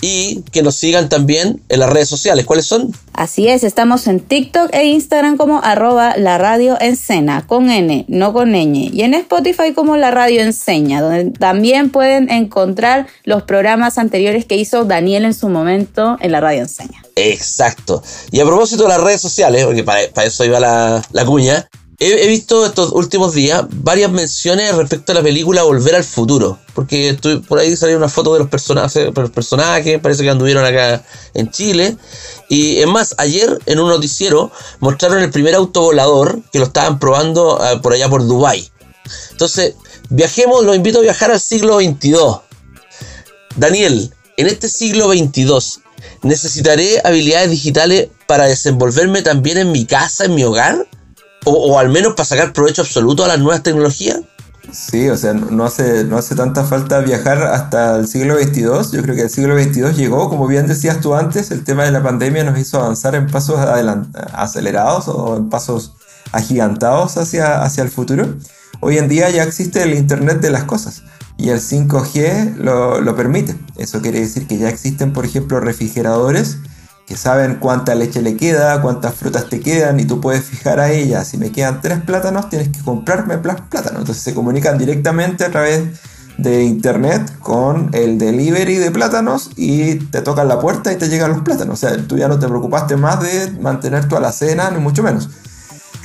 y 0.00 0.42
que 0.52 0.62
nos 0.62 0.76
sigan 0.76 1.08
también 1.08 1.60
en 1.68 1.80
las 1.80 1.90
redes 1.90 2.08
sociales. 2.08 2.46
¿Cuáles 2.46 2.66
son? 2.66 2.94
Así 3.12 3.48
es, 3.48 3.64
estamos 3.64 4.06
en 4.06 4.20
TikTok 4.20 4.72
e 4.72 4.84
Instagram 4.84 5.36
como 5.36 5.62
arroba 5.62 6.16
la 6.16 6.38
radio 6.38 6.78
Encena, 6.80 7.46
con 7.46 7.70
N, 7.70 8.04
no 8.08 8.32
con 8.32 8.52
ñ. 8.52 8.90
Y 8.92 9.02
en 9.02 9.14
Spotify 9.14 9.72
como 9.74 9.96
la 9.96 10.10
radio 10.10 10.40
enseña, 10.40 11.02
donde 11.02 11.30
también 11.38 11.90
pueden 11.90 12.30
encontrar 12.30 13.06
los 13.24 13.42
programas 13.42 13.98
anteriores 13.98 14.44
que 14.46 14.56
hizo 14.56 14.84
Daniel 14.84 15.24
en 15.24 15.34
su 15.34 15.48
momento 15.48 16.16
en 16.20 16.32
la 16.32 16.40
radio 16.40 16.62
enseña. 16.62 17.02
Exacto. 17.16 18.02
Y 18.30 18.40
a 18.40 18.46
propósito 18.46 18.84
de 18.84 18.88
las 18.90 19.00
redes 19.00 19.20
sociales, 19.20 19.64
porque 19.64 19.84
para, 19.84 20.00
eso 20.24 20.44
iba 20.44 20.60
la, 20.60 21.02
la 21.12 21.24
cuña, 21.24 21.68
He, 22.02 22.26
visto 22.28 22.64
estos 22.64 22.92
últimos 22.92 23.34
días 23.34 23.62
varias 23.70 24.10
menciones 24.10 24.74
respecto 24.74 25.12
a 25.12 25.16
la 25.16 25.22
película 25.22 25.64
Volver 25.64 25.96
al 25.96 26.04
Futuro. 26.04 26.58
Porque 26.74 27.10
estoy, 27.10 27.40
por 27.40 27.58
ahí 27.58 27.76
salió 27.76 27.98
una 27.98 28.08
foto 28.08 28.32
de 28.32 28.38
los 28.38 28.48
personajes, 28.48 29.10
parece 30.00 30.22
que 30.22 30.30
anduvieron 30.30 30.64
acá 30.64 31.04
en 31.34 31.50
Chile. 31.50 31.98
Y 32.48 32.78
es 32.78 32.86
más, 32.86 33.14
ayer 33.18 33.58
en 33.66 33.80
un 33.80 33.90
noticiero 33.90 34.50
mostraron 34.78 35.22
el 35.22 35.30
primer 35.30 35.54
auto 35.54 35.82
volador 35.82 36.40
que 36.50 36.58
lo 36.58 36.64
estaban 36.64 36.98
probando 36.98 37.60
ah, 37.60 37.82
por 37.82 37.92
allá 37.92 38.08
por 38.08 38.26
Dubai 38.26 38.66
Entonces, 39.32 39.74
viajemos, 40.08 40.64
los 40.64 40.74
invito 40.74 41.00
a 41.00 41.02
viajar 41.02 41.30
al 41.30 41.40
siglo 41.40 41.80
XXII. 41.80 42.14
Daniel, 43.56 44.10
en 44.38 44.46
este 44.46 44.70
siglo 44.70 45.12
XXII, 45.12 45.82
¿necesitaré 46.22 47.02
habilidades 47.04 47.50
digitales 47.50 48.08
para 48.26 48.46
desenvolverme 48.46 49.20
también 49.20 49.58
en 49.58 49.70
mi 49.70 49.84
casa, 49.84 50.24
en 50.24 50.34
mi 50.34 50.44
hogar? 50.44 50.86
O, 51.44 51.78
al 51.78 51.88
menos 51.88 52.14
para 52.14 52.26
sacar 52.26 52.52
provecho 52.52 52.82
absoluto 52.82 53.24
a 53.24 53.28
las 53.28 53.38
nuevas 53.38 53.62
tecnologías? 53.62 54.20
Sí, 54.72 55.08
o 55.08 55.16
sea, 55.16 55.32
no 55.32 55.64
hace, 55.64 56.04
no 56.04 56.16
hace 56.16 56.34
tanta 56.34 56.64
falta 56.64 57.00
viajar 57.00 57.42
hasta 57.42 57.96
el 57.96 58.06
siglo 58.06 58.38
XXII. 58.38 58.62
Yo 58.92 59.02
creo 59.02 59.16
que 59.16 59.22
el 59.22 59.30
siglo 59.30 59.58
XXII 59.58 59.92
llegó, 59.94 60.28
como 60.28 60.46
bien 60.46 60.66
decías 60.66 61.00
tú 61.00 61.14
antes, 61.14 61.50
el 61.50 61.64
tema 61.64 61.84
de 61.84 61.90
la 61.90 62.02
pandemia 62.02 62.44
nos 62.44 62.58
hizo 62.58 62.78
avanzar 62.78 63.14
en 63.14 63.26
pasos 63.26 63.58
acelerados 64.32 65.08
o 65.08 65.36
en 65.36 65.48
pasos 65.48 65.94
agigantados 66.32 67.16
hacia, 67.16 67.62
hacia 67.62 67.82
el 67.82 67.90
futuro. 67.90 68.36
Hoy 68.80 68.98
en 68.98 69.08
día 69.08 69.28
ya 69.30 69.42
existe 69.42 69.82
el 69.82 69.94
Internet 69.94 70.40
de 70.40 70.50
las 70.50 70.64
cosas 70.64 71.02
y 71.36 71.48
el 71.48 71.60
5G 71.60 72.56
lo, 72.56 73.00
lo 73.00 73.16
permite. 73.16 73.56
Eso 73.76 74.00
quiere 74.00 74.20
decir 74.20 74.46
que 74.46 74.58
ya 74.58 74.68
existen, 74.68 75.12
por 75.12 75.24
ejemplo, 75.24 75.58
refrigeradores 75.58 76.58
que 77.10 77.16
saben 77.16 77.56
cuánta 77.56 77.96
leche 77.96 78.22
le 78.22 78.36
queda, 78.36 78.80
cuántas 78.80 79.16
frutas 79.16 79.48
te 79.48 79.58
quedan 79.58 79.98
y 79.98 80.04
tú 80.04 80.20
puedes 80.20 80.44
fijar 80.44 80.78
a 80.78 80.92
ella, 80.92 81.24
si 81.24 81.38
me 81.38 81.50
quedan 81.50 81.80
tres 81.80 81.98
plátanos, 82.02 82.48
tienes 82.48 82.68
que 82.68 82.78
comprarme 82.84 83.36
plátanos. 83.38 84.02
Entonces 84.02 84.22
se 84.22 84.32
comunican 84.32 84.78
directamente 84.78 85.44
a 85.44 85.50
través 85.50 85.82
de 86.38 86.62
internet 86.62 87.36
con 87.40 87.90
el 87.94 88.16
delivery 88.16 88.76
de 88.76 88.92
plátanos 88.92 89.50
y 89.56 89.96
te 89.96 90.22
tocan 90.22 90.46
la 90.46 90.60
puerta 90.60 90.92
y 90.92 90.98
te 90.98 91.08
llegan 91.08 91.32
los 91.32 91.40
plátanos. 91.40 91.82
O 91.82 91.88
sea, 91.88 91.96
tú 92.06 92.16
ya 92.16 92.28
no 92.28 92.38
te 92.38 92.46
preocupaste 92.46 92.94
más 92.94 93.20
de 93.20 93.50
mantener 93.60 94.06
tu 94.06 94.14
alacena, 94.14 94.70
ni 94.70 94.78
mucho 94.78 95.02
menos. 95.02 95.28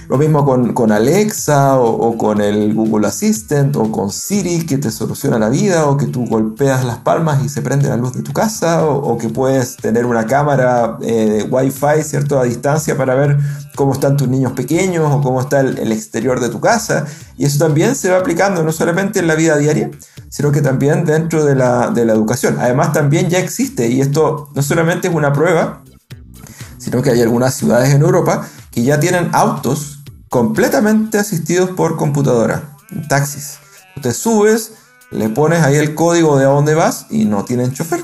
Lo 0.08 0.20
mismo 0.20 0.46
con, 0.46 0.92
Alexa 0.92 1.80
o, 1.80 2.16
con 2.18 2.40
el 2.40 2.76
Google 2.76 3.08
Assistant 3.08 3.76
o 3.76 3.92
con 3.92 4.12
Siri 4.12 4.66
que 4.66 4.78
te 4.78 4.92
soluciona 4.92 5.40
la 5.40 5.50
vida 5.50 5.88
o 5.88 5.98
que 5.98 6.06
tú 6.06 6.28
golpeas 6.28 6.86
las 6.86 6.98
palmas 6.98 7.44
y 7.44 7.50
se 7.50 7.64
prende 7.64 7.90
la 7.90 7.98
luz 7.98 8.14
de 8.14 8.22
tu 8.22 8.32
casa 8.32 8.86
o, 8.86 9.18
que 9.18 9.30
puedes 9.30 9.78
tener 9.78 10.06
una 10.06 10.28
cámara 10.28 10.98
eh, 11.02 11.48
Wi-Fi 11.50 12.04
¿cierto? 12.04 12.40
a 12.40 12.44
distancia 12.44 12.96
para 12.96 13.16
ver 13.16 13.38
cómo 13.76 13.94
están 13.94 14.16
tus 14.16 14.28
niños 14.28 14.52
pequeños 14.52 15.12
o 15.12 15.22
cómo 15.22 15.42
está 15.42 15.62
el, 15.62 15.92
exterior 15.92 16.40
de 16.40 16.50
tu 16.50 16.60
casa. 16.60 17.06
Y 17.38 17.46
eso 17.46 17.58
también 17.58 17.96
se 17.96 18.12
va 18.12 18.20
aplicando 18.20 18.64
no 18.64 18.72
solamente 18.72 19.20
en 19.20 19.28
la 19.28 19.34
vida 19.34 19.58
diaria, 19.58 19.90
sino 20.30 20.52
que 20.52 20.62
también 20.62 21.06
dentro 21.06 21.46
de 21.46 21.56
la, 21.56 21.90
de 21.90 22.06
la 22.06 22.14
educación. 22.14 22.58
Además 22.60 22.94
también 22.94 23.30
ya 23.30 23.40
existe 23.40 23.88
y 23.88 24.02
esto 24.02 24.50
no 24.54 24.62
solamente 24.62 25.08
es 25.08 25.16
una 25.16 25.34
prueba, 25.34 25.82
sino 26.78 27.02
que 27.02 27.10
hay 27.10 27.22
algunas 27.22 27.56
ciudades 27.56 27.92
en 27.92 28.02
Europa 28.04 28.48
que 28.70 28.84
ya 28.84 29.00
tienen 29.00 29.30
autos 29.32 29.95
completamente 30.36 31.18
asistidos 31.18 31.70
por 31.70 31.96
computadora, 31.96 32.76
taxis. 33.08 33.58
te 34.02 34.12
subes, 34.12 34.74
le 35.10 35.30
pones 35.30 35.64
ahí 35.64 35.78
el 35.78 35.96
código 35.96 36.38
de 36.38 36.44
a 36.44 36.50
dónde 36.50 36.76
vas 36.76 37.06
y 37.10 37.24
no 37.24 37.46
tienen 37.46 37.72
chofer. 37.72 38.04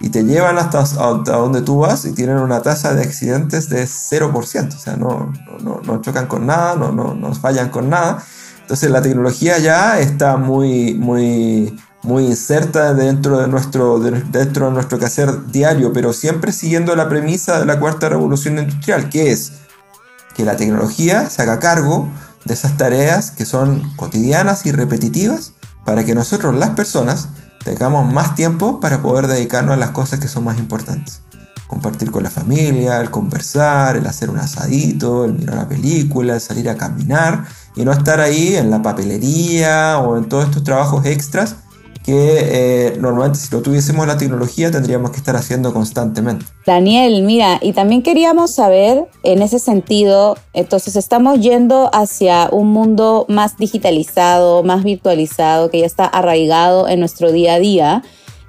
Y 0.00 0.08
te 0.08 0.24
llevan 0.24 0.58
hasta, 0.58 0.80
hasta 0.80 1.36
donde 1.36 1.62
tú 1.62 1.78
vas 1.78 2.04
y 2.04 2.14
tienen 2.14 2.38
una 2.38 2.62
tasa 2.62 2.94
de 2.94 3.04
accidentes 3.04 3.68
de 3.68 3.84
0%. 3.84 4.74
O 4.74 4.76
sea, 4.76 4.96
no, 4.96 5.32
no, 5.62 5.80
no 5.84 6.00
chocan 6.00 6.26
con 6.26 6.46
nada, 6.46 6.74
no, 6.74 6.90
no, 6.90 7.14
no 7.14 7.32
fallan 7.36 7.68
con 7.68 7.88
nada. 7.88 8.24
Entonces 8.62 8.90
la 8.90 9.00
tecnología 9.00 9.58
ya 9.58 10.00
está 10.00 10.36
muy, 10.36 10.94
muy, 10.94 11.78
muy 12.02 12.24
inserta 12.24 12.92
dentro 12.92 13.38
de, 13.38 13.46
nuestro, 13.46 14.00
dentro 14.00 14.66
de 14.66 14.72
nuestro 14.72 14.98
quehacer 14.98 15.46
diario, 15.46 15.92
pero 15.92 16.12
siempre 16.12 16.50
siguiendo 16.50 16.96
la 16.96 17.08
premisa 17.08 17.60
de 17.60 17.66
la 17.66 17.78
cuarta 17.78 18.08
revolución 18.08 18.58
industrial, 18.58 19.08
que 19.08 19.30
es 19.30 19.52
que 20.38 20.44
la 20.44 20.56
tecnología 20.56 21.28
se 21.28 21.42
haga 21.42 21.58
cargo 21.58 22.08
de 22.44 22.54
esas 22.54 22.76
tareas 22.76 23.32
que 23.32 23.44
son 23.44 23.92
cotidianas 23.96 24.66
y 24.66 24.70
repetitivas 24.70 25.54
para 25.84 26.04
que 26.04 26.14
nosotros 26.14 26.54
las 26.54 26.70
personas 26.70 27.30
tengamos 27.64 28.10
más 28.12 28.36
tiempo 28.36 28.78
para 28.78 29.02
poder 29.02 29.26
dedicarnos 29.26 29.74
a 29.74 29.76
las 29.76 29.90
cosas 29.90 30.20
que 30.20 30.28
son 30.28 30.44
más 30.44 30.56
importantes. 30.60 31.22
Compartir 31.66 32.12
con 32.12 32.22
la 32.22 32.30
familia, 32.30 33.00
el 33.00 33.10
conversar, 33.10 33.96
el 33.96 34.06
hacer 34.06 34.30
un 34.30 34.38
asadito, 34.38 35.24
el 35.24 35.32
mirar 35.32 35.56
la 35.56 35.68
película, 35.68 36.34
el 36.34 36.40
salir 36.40 36.70
a 36.70 36.76
caminar 36.76 37.44
y 37.74 37.84
no 37.84 37.90
estar 37.90 38.20
ahí 38.20 38.54
en 38.54 38.70
la 38.70 38.80
papelería 38.80 39.98
o 39.98 40.16
en 40.16 40.28
todos 40.28 40.44
estos 40.44 40.62
trabajos 40.62 41.04
extras 41.04 41.56
que 42.08 42.38
eh, 42.86 42.96
normalmente 42.98 43.38
si 43.38 43.54
no 43.54 43.60
tuviésemos 43.60 44.06
la 44.06 44.16
tecnología 44.16 44.70
tendríamos 44.70 45.10
que 45.10 45.18
estar 45.18 45.36
haciendo 45.36 45.74
constantemente. 45.74 46.46
Daniel, 46.64 47.22
mira, 47.22 47.58
y 47.60 47.74
también 47.74 48.02
queríamos 48.02 48.54
saber 48.54 49.04
en 49.24 49.42
ese 49.42 49.58
sentido, 49.58 50.38
entonces 50.54 50.96
estamos 50.96 51.38
yendo 51.40 51.90
hacia 51.92 52.48
un 52.50 52.72
mundo 52.72 53.26
más 53.28 53.58
digitalizado, 53.58 54.62
más 54.62 54.84
virtualizado, 54.84 55.68
que 55.68 55.80
ya 55.80 55.86
está 55.86 56.06
arraigado 56.06 56.88
en 56.88 56.98
nuestro 56.98 57.30
día 57.30 57.56
a 57.56 57.58
día. 57.58 58.02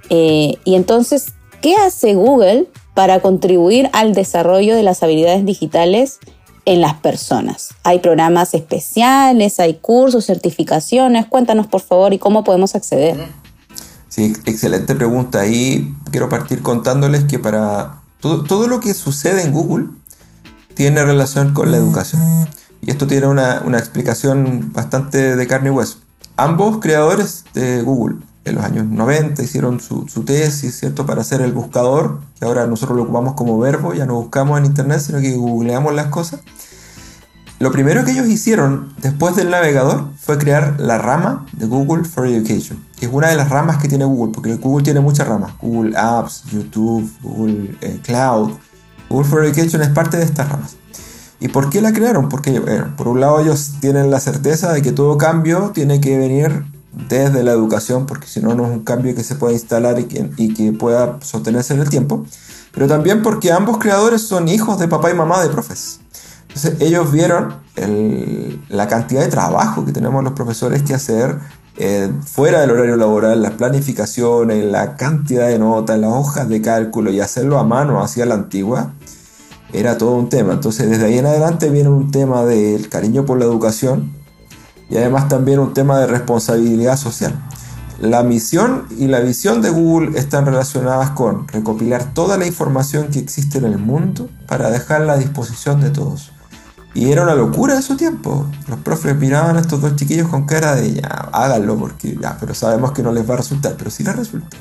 Eh, 0.10 0.56
y 0.64 0.76
entonces, 0.76 1.34
¿qué 1.60 1.76
hace 1.76 2.16
Google 2.16 2.68
para 2.94 3.20
contribuir 3.20 3.90
al 3.92 4.14
desarrollo 4.14 4.74
de 4.74 4.84
las 4.84 5.04
habilidades 5.04 5.44
digitales 5.46 6.20
en 6.66 6.82
las 6.82 6.94
personas. 6.96 7.70
Hay 7.84 7.98
programas 7.98 8.54
especiales, 8.54 9.60
hay 9.60 9.76
cursos, 9.76 10.26
certificaciones. 10.26 11.26
Cuéntanos 11.26 11.66
por 11.66 11.82
favor 11.82 12.14
y 12.14 12.20
cómo 12.20 12.44
podemos 12.44 12.76
acceder. 12.76 13.18
Sí, 14.10 14.34
excelente 14.46 14.96
pregunta. 14.96 15.42
Ahí 15.42 15.96
quiero 16.12 16.30
partir 16.30 16.62
contándoles 16.62 17.26
que 17.26 17.40
para 17.40 18.02
todo, 18.20 18.68
lo 18.68 18.80
que 18.80 18.94
sucede 18.94 19.44
en 19.44 19.54
Google 19.54 19.88
tiene 20.74 21.06
relación 21.06 21.54
con 21.54 21.72
la 21.72 21.78
educación. 21.78 22.50
Y 22.82 22.92
esto 22.92 23.08
tiene 23.08 23.28
una, 23.28 23.60
explicación 23.78 24.74
bastante 24.74 25.36
de 25.36 25.48
carne 25.48 25.70
y 25.70 25.72
hueso. 25.72 26.00
Ambos 26.36 26.80
creadores 26.80 27.46
de 27.54 27.82
Google 27.84 28.18
en 28.46 28.56
los 28.56 28.64
años 28.64 28.86
90 28.86 29.44
hicieron 29.44 29.80
su, 29.80 30.08
su, 30.08 30.24
tesis, 30.24 30.80
¿cierto? 30.80 31.06
Para 31.06 31.22
hacer 31.22 31.42
el 31.42 31.52
buscador, 31.52 32.22
que 32.40 32.46
ahora 32.46 32.66
nosotros 32.66 32.98
lo 32.98 33.04
ocupamos 33.04 33.34
como 33.36 33.60
verbo, 33.60 33.94
ya 33.94 34.06
no 34.06 34.16
buscamos 34.16 34.58
en 34.58 34.66
internet, 34.66 35.02
sino 35.02 35.20
que 35.20 35.36
googleamos 35.36 35.94
las 35.94 36.08
cosas. 36.08 36.40
Lo 37.60 37.74
primero 37.74 38.06
que 38.06 38.12
ellos 38.12 38.28
hicieron 38.28 38.94
después 39.02 39.36
del 39.36 39.50
navegador 39.50 40.06
fue 40.18 40.38
crear 40.38 40.80
la 40.80 40.98
rama 40.98 41.46
de 41.52 41.66
Google 41.66 42.06
for 42.06 42.26
Education, 42.26 42.82
que 42.98 43.08
es 43.08 43.12
una 43.12 43.28
de 43.28 43.36
las 43.36 43.50
ramas 43.50 43.82
que 43.82 43.90
tiene 43.90 44.06
Google, 44.06 44.32
porque 44.34 44.56
Google 44.56 44.82
tiene 44.82 45.02
muchas 45.02 45.28
ramas, 45.28 45.52
Google 45.62 45.98
Apps, 45.98 46.46
YouTube, 46.46 47.12
Google 47.22 47.76
eh, 47.82 48.00
Cloud. 48.02 48.52
Google 49.10 49.28
for 49.28 49.44
Education 49.44 49.82
es 49.82 49.90
parte 49.90 50.16
de 50.16 50.24
estas 50.24 50.48
ramas. 50.48 50.78
¿Y 51.42 51.50
por 51.50 51.70
qué 51.70 51.82
la 51.82 51.92
crearon? 51.92 52.30
Porque, 52.30 52.62
por 52.96 53.10
un 53.10 53.20
lado, 53.20 53.42
ellos 53.42 53.74
tienen 53.82 54.10
la 54.10 54.22
certeza 54.22 54.72
de 54.72 54.82
que 54.82 54.94
todo 54.94 55.18
cambio 55.18 55.72
tiene 55.74 56.00
que 56.00 56.18
venir 56.18 56.64
desde 57.10 57.44
la 57.44 57.52
educación, 57.52 58.06
porque 58.06 58.28
si 58.28 58.40
no, 58.40 58.56
no 58.56 58.66
es 58.68 58.72
un 58.72 58.86
cambio 58.86 59.14
que 59.16 59.24
se 59.24 59.36
pueda 59.36 59.52
instalar 59.52 60.00
y 60.00 60.06
que, 60.06 60.30
y 60.38 60.54
que 60.54 60.72
pueda 60.72 61.20
sostenerse 61.22 61.74
en 61.74 61.82
el 61.82 61.90
tiempo. 61.90 62.26
Pero 62.72 62.88
también 62.88 63.22
porque 63.22 63.52
ambos 63.52 63.80
creadores 63.80 64.22
son 64.22 64.48
hijos 64.48 64.80
de 64.80 64.88
papá 64.88 65.12
y 65.12 65.14
mamá 65.14 65.42
de 65.44 65.50
profes. 65.50 66.00
Entonces 66.50 66.76
ellos 66.82 67.12
vieron 67.12 67.56
la 68.70 68.88
cantidad 68.88 69.22
de 69.22 69.28
trabajo 69.30 69.86
que 69.86 69.94
tenemos 69.94 70.24
los 70.24 70.34
profesores 70.34 70.84
que 70.84 70.94
hacer 70.94 71.38
eh, 71.78 72.12
fuera 72.26 72.60
del 72.60 72.72
horario 72.72 72.98
laboral, 72.98 73.42
las 73.42 73.54
planificaciones, 73.54 74.66
la 74.66 74.98
cantidad 74.98 75.48
de 75.48 75.58
notas, 75.60 75.98
las 75.98 76.12
hojas 76.12 76.50
de 76.50 76.62
cálculo 76.62 77.10
y 77.10 77.22
hacerlo 77.22 77.58
a 77.58 77.64
mano 77.64 78.04
hacia 78.04 78.26
la 78.26 78.36
antigua, 78.36 78.92
era 79.72 79.98
todo 79.98 80.12
un 80.12 80.28
tema. 80.28 80.52
Entonces 80.52 80.90
desde 80.90 81.06
ahí 81.06 81.18
en 81.18 81.26
adelante 81.26 81.70
viene 81.70 81.88
un 81.88 82.12
tema 82.12 82.44
del 82.44 82.90
cariño 82.90 83.26
por 83.26 83.40
la 83.40 83.46
educación 83.46 84.12
y 84.90 84.98
además 84.98 85.30
también 85.30 85.60
un 85.60 85.74
tema 85.74 86.00
de 86.00 86.08
responsabilidad 86.08 86.98
social. 86.98 87.34
La 88.02 88.24
misión 88.24 88.86
y 88.98 89.08
la 89.08 89.22
visión 89.22 89.62
de 89.62 89.70
Google 89.70 90.18
están 90.20 90.46
relacionadas 90.46 91.12
con 91.12 91.48
recopilar 91.48 92.14
toda 92.14 92.38
la 92.38 92.46
información 92.46 93.08
que 93.08 93.20
existe 93.20 93.58
en 93.58 93.66
el 93.66 93.78
mundo 93.78 94.30
para 94.48 94.70
dejarla 94.70 95.14
a 95.14 95.18
disposición 95.18 95.80
de 95.80 95.92
todos. 95.92 96.32
Y 97.00 97.14
era 97.14 97.24
una 97.24 97.34
locura 97.34 97.76
en 97.76 97.82
su 97.82 97.96
tiempo. 97.96 98.46
Los 98.68 98.78
profes 98.80 99.16
miraban 99.16 99.56
a 99.56 99.62
estos 99.62 99.80
dos 99.80 99.96
chiquillos 99.96 100.28
con 100.28 100.46
cara 100.46 100.76
de 100.76 100.96
ya, 100.96 101.08
háganlo 101.32 101.78
porque 101.78 102.18
ya, 102.22 102.36
pero 102.38 102.54
sabemos 102.54 102.92
que 102.92 103.02
no 103.02 103.14
les 103.14 103.28
va 103.28 103.36
a 103.36 103.38
resultar, 103.38 103.76
pero 103.78 103.90
sí 103.90 104.04
les 104.04 104.14
resulta. 104.18 104.58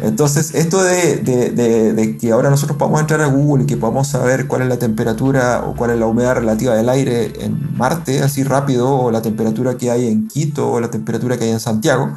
Entonces, 0.00 0.52
esto 0.56 0.82
de, 0.82 1.18
de, 1.18 2.16
que 2.18 2.32
ahora 2.32 2.50
nosotros 2.50 2.76
podamos 2.76 3.00
entrar 3.02 3.20
a 3.20 3.26
Google 3.26 3.62
y 3.62 3.66
que 3.68 3.76
podamos 3.76 4.08
saber 4.08 4.48
cuál 4.48 4.62
es 4.62 4.68
la 4.68 4.80
temperatura 4.80 5.62
o 5.64 5.76
cuál 5.76 5.92
es 5.92 6.00
la 6.00 6.06
humedad 6.06 6.34
relativa 6.34 6.74
del 6.74 6.88
aire 6.88 7.34
en 7.38 7.76
Marte, 7.76 8.20
así 8.20 8.42
rápido, 8.42 8.92
o 8.92 9.12
la 9.12 9.22
temperatura 9.22 9.76
que 9.76 9.92
hay 9.92 10.08
en 10.08 10.26
Quito 10.26 10.72
o 10.72 10.80
la 10.80 10.90
temperatura 10.90 11.38
que 11.38 11.44
hay 11.44 11.50
en 11.50 11.60
Santiago, 11.60 12.16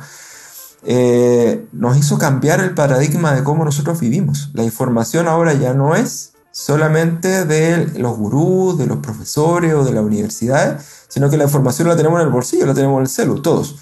eh, 0.81 1.67
nos 1.73 1.95
hizo 1.95 2.17
cambiar 2.17 2.59
el 2.59 2.73
paradigma 2.73 3.35
de 3.35 3.43
cómo 3.43 3.63
nosotros 3.65 3.99
vivimos. 3.99 4.49
La 4.55 4.63
información 4.63 5.27
ahora 5.27 5.53
ya 5.53 5.75
no 5.75 5.95
es 5.95 6.32
solamente 6.53 7.45
de 7.45 7.99
los 7.99 8.15
gurús, 8.15 8.77
de 8.77 8.85
los 8.85 8.99
profesores 8.99 9.73
o 9.73 9.83
de 9.83 9.91
la 9.91 10.01
universidad, 10.01 10.79
sino 11.09 11.29
que 11.29 11.35
la 11.35 11.45
información 11.45 11.87
la 11.87 11.97
tenemos 11.97 12.21
en 12.21 12.27
el 12.27 12.31
bolsillo, 12.31 12.67
la 12.67 12.75
tenemos 12.75 12.97
en 12.97 13.01
el 13.01 13.09
celu, 13.09 13.41
todos. 13.41 13.75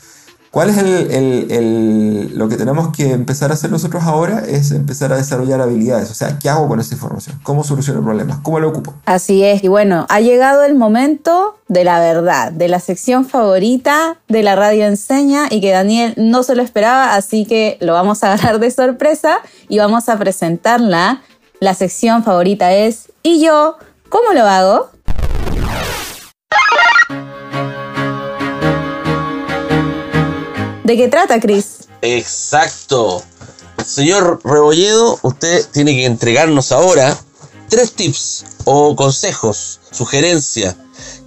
¿Cuál 0.51 0.69
es 0.69 0.77
el, 0.79 2.37
lo 2.37 2.49
que 2.49 2.57
tenemos 2.57 2.89
que 2.95 3.11
empezar 3.11 3.51
a 3.51 3.53
hacer 3.53 3.71
nosotros 3.71 4.03
ahora? 4.03 4.43
Es 4.45 4.71
empezar 4.71 5.13
a 5.13 5.15
desarrollar 5.15 5.61
habilidades. 5.61 6.11
O 6.11 6.13
sea, 6.13 6.39
¿qué 6.39 6.49
hago 6.49 6.67
con 6.67 6.81
esa 6.81 6.93
información? 6.93 7.39
¿Cómo 7.43 7.63
soluciono 7.63 8.03
problemas? 8.03 8.39
¿Cómo 8.43 8.59
lo 8.59 8.67
ocupo? 8.67 8.93
Así 9.05 9.43
es. 9.45 9.63
Y 9.63 9.69
bueno, 9.69 10.05
ha 10.09 10.19
llegado 10.19 10.65
el 10.65 10.75
momento 10.75 11.57
de 11.69 11.85
la 11.85 12.01
verdad, 12.01 12.51
de 12.51 12.67
la 12.67 12.81
sección 12.81 13.25
favorita 13.25 14.17
de 14.27 14.43
la 14.43 14.57
radio 14.57 14.87
enseña 14.87 15.47
y 15.49 15.61
que 15.61 15.71
Daniel 15.71 16.15
no 16.17 16.43
se 16.43 16.55
lo 16.55 16.63
esperaba, 16.63 17.15
así 17.15 17.45
que 17.45 17.77
lo 17.79 17.93
vamos 17.93 18.21
a 18.25 18.33
agarrar 18.33 18.59
de 18.59 18.71
sorpresa 18.71 19.37
y 19.69 19.77
vamos 19.77 20.09
a 20.09 20.19
presentarla. 20.19 21.21
La 21.63 21.75
sección 21.75 22.23
favorita 22.23 22.73
es 22.73 23.11
¿Y 23.21 23.39
yo? 23.39 23.77
¿Cómo 24.09 24.33
lo 24.33 24.47
hago? 24.47 24.89
¿De 30.83 30.97
qué 30.97 31.07
trata, 31.07 31.39
Chris? 31.39 31.87
Exacto. 32.01 33.21
Señor 33.85 34.41
Rebolledo, 34.43 35.19
usted 35.21 35.63
tiene 35.71 35.93
que 35.93 36.05
entregarnos 36.05 36.71
ahora 36.71 37.15
tres 37.69 37.93
tips 37.93 38.43
o 38.65 38.95
consejos, 38.95 39.81
sugerencias 39.91 40.75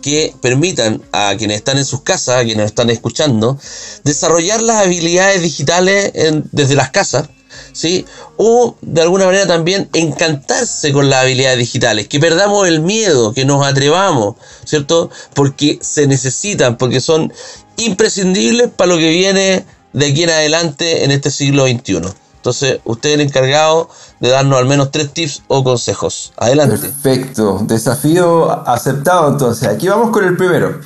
que 0.03 0.35
permitan 0.43 1.01
a 1.13 1.37
quienes 1.39 1.59
están 1.59 1.79
en 1.79 1.85
sus 1.85 2.03
casas, 2.03 2.41
a 2.41 2.45
quienes 2.45 2.67
están 2.67 2.91
escuchando, 2.91 3.57
desarrollar 4.03 4.61
las 4.63 4.85
habilidades 4.85 5.43
digitales 5.43 6.11
desde 6.51 6.75
las 6.75 6.91
casas, 6.91 7.29
¿sí? 7.75 8.07
O 8.39 8.77
de 8.81 9.03
alguna 9.03 9.27
manera 9.27 9.47
también 9.47 9.91
encantarse 9.93 10.93
con 10.93 11.11
las 11.11 11.25
habilidades 11.25 11.59
digitales, 11.59 12.09
que 12.09 12.19
perdamos 12.19 12.67
el 12.67 12.81
miedo, 12.81 13.35
que 13.35 13.45
nos 13.45 13.67
atrevamos, 13.67 14.37
¿cierto? 14.65 15.11
Porque 15.35 15.79
se 15.83 16.07
necesitan, 16.07 16.79
porque 16.79 17.01
son 17.03 17.31
imprescindibles 17.77 18.71
para 18.75 18.93
lo 18.93 18.97
que 18.97 19.11
viene 19.11 19.67
de 19.93 20.07
aquí 20.07 20.23
en 20.23 20.31
adelante 20.31 21.05
en 21.05 21.11
este 21.11 21.31
siglo 21.31 21.67
XXI. 21.67 22.01
Entonces, 22.37 22.81
usted 22.85 23.11
es 23.11 23.15
el 23.17 23.21
encargado 23.23 23.89
de 24.21 24.29
darnos 24.29 24.59
al 24.59 24.67
menos 24.67 24.91
tres 24.91 25.13
tips 25.13 25.43
o 25.49 25.65
consejos. 25.65 26.33
Adelante. 26.37 26.77
Perfecto. 26.77 27.61
Desafío 27.63 28.69
aceptado 28.69 29.29
entonces. 29.31 29.67
Aquí 29.67 29.89
vamos 29.89 30.11
con 30.11 30.25
el 30.25 30.37
primero. 30.37 30.81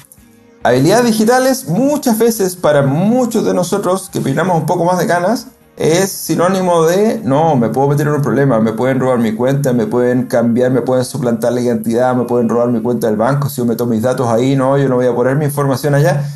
Habilidades 0.63 1.07
digitales 1.07 1.67
muchas 1.67 2.19
veces 2.19 2.55
para 2.57 2.83
muchos 2.83 3.45
de 3.45 3.55
nosotros 3.55 4.09
que 4.13 4.21
peinamos 4.21 4.57
un 4.57 4.67
poco 4.67 4.85
más 4.85 4.99
de 4.99 5.07
ganas 5.07 5.49
es 5.79 6.11
sinónimo 6.11 6.87
de 6.87 7.21
no, 7.23 7.55
me 7.55 7.69
puedo 7.69 7.87
meter 7.87 8.09
en 8.09 8.15
un 8.15 8.23
problema, 8.23 8.59
me 8.59 8.73
pueden 8.73 8.99
robar 8.99 9.21
mi 9.21 9.33
cuenta, 9.33 9.73
me 9.73 9.87
pueden 9.87 10.25
cambiar, 10.27 10.73
me 10.73 10.83
pueden 10.83 11.05
suplantar 11.05 11.53
la 11.53 11.61
identidad, 11.61 12.17
me 12.17 12.25
pueden 12.25 12.49
robar 12.49 12.69
mi 12.69 12.83
cuenta 12.83 13.07
del 13.07 13.17
banco, 13.17 13.49
si 13.49 13.59
yo 13.59 13.65
meto 13.65 13.87
mis 13.87 14.03
datos 14.03 14.27
ahí, 14.27 14.57
no, 14.57 14.77
yo 14.77 14.89
no 14.89 14.97
voy 14.97 15.07
a 15.07 15.15
poner 15.15 15.37
mi 15.37 15.45
información 15.45 15.95
allá. 15.95 16.29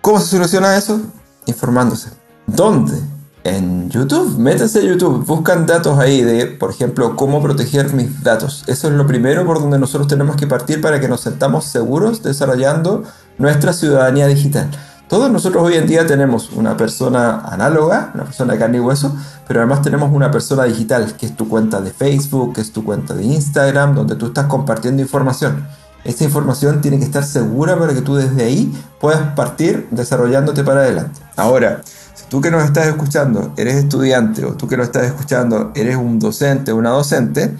¿Cómo 0.00 0.18
se 0.20 0.28
soluciona 0.28 0.74
eso? 0.74 0.98
Informándose. 1.44 2.08
¿Dónde? 2.46 2.98
En 3.44 3.90
YouTube. 3.90 4.38
Métanse 4.38 4.78
a 4.78 4.82
YouTube. 4.82 5.26
Buscan 5.26 5.66
datos 5.66 5.98
ahí 5.98 6.22
de, 6.22 6.46
por 6.46 6.70
ejemplo, 6.70 7.14
cómo 7.14 7.42
proteger 7.42 7.92
mis 7.92 8.22
datos. 8.22 8.64
Eso 8.68 8.88
es 8.88 8.94
lo 8.94 9.06
primero 9.06 9.44
por 9.44 9.60
donde 9.60 9.78
nosotros 9.78 10.08
tenemos 10.08 10.34
que 10.36 10.46
partir 10.46 10.80
para 10.80 10.98
que 10.98 11.08
nos 11.08 11.20
sentamos 11.20 11.66
seguros 11.66 12.22
desarrollando 12.22 13.04
nuestra 13.36 13.74
ciudadanía 13.74 14.26
digital. 14.26 14.70
Todos 15.08 15.30
nosotros 15.30 15.62
hoy 15.62 15.74
en 15.74 15.86
día 15.86 16.04
tenemos 16.04 16.50
una 16.50 16.76
persona 16.76 17.38
análoga, 17.38 18.10
una 18.14 18.24
persona 18.24 18.54
de 18.54 18.58
carne 18.58 18.78
y 18.78 18.80
hueso, 18.80 19.14
pero 19.46 19.60
además 19.60 19.80
tenemos 19.80 20.10
una 20.12 20.32
persona 20.32 20.64
digital, 20.64 21.16
que 21.16 21.26
es 21.26 21.36
tu 21.36 21.48
cuenta 21.48 21.80
de 21.80 21.92
Facebook, 21.92 22.54
que 22.54 22.60
es 22.60 22.72
tu 22.72 22.84
cuenta 22.84 23.14
de 23.14 23.22
Instagram, 23.22 23.94
donde 23.94 24.16
tú 24.16 24.26
estás 24.26 24.46
compartiendo 24.46 25.00
información. 25.00 25.64
Esta 26.02 26.24
información 26.24 26.80
tiene 26.80 26.98
que 26.98 27.04
estar 27.04 27.24
segura 27.24 27.78
para 27.78 27.94
que 27.94 28.02
tú 28.02 28.16
desde 28.16 28.42
ahí 28.44 28.72
puedas 29.00 29.32
partir 29.34 29.86
desarrollándote 29.92 30.64
para 30.64 30.80
adelante. 30.80 31.20
Ahora, 31.36 31.82
si 32.14 32.24
tú 32.28 32.40
que 32.40 32.50
nos 32.50 32.64
estás 32.64 32.88
escuchando 32.88 33.52
eres 33.56 33.76
estudiante 33.76 34.44
o 34.44 34.54
tú 34.54 34.66
que 34.66 34.76
nos 34.76 34.86
estás 34.86 35.04
escuchando 35.04 35.70
eres 35.76 35.96
un 35.96 36.18
docente 36.18 36.72
o 36.72 36.76
una 36.76 36.90
docente, 36.90 37.56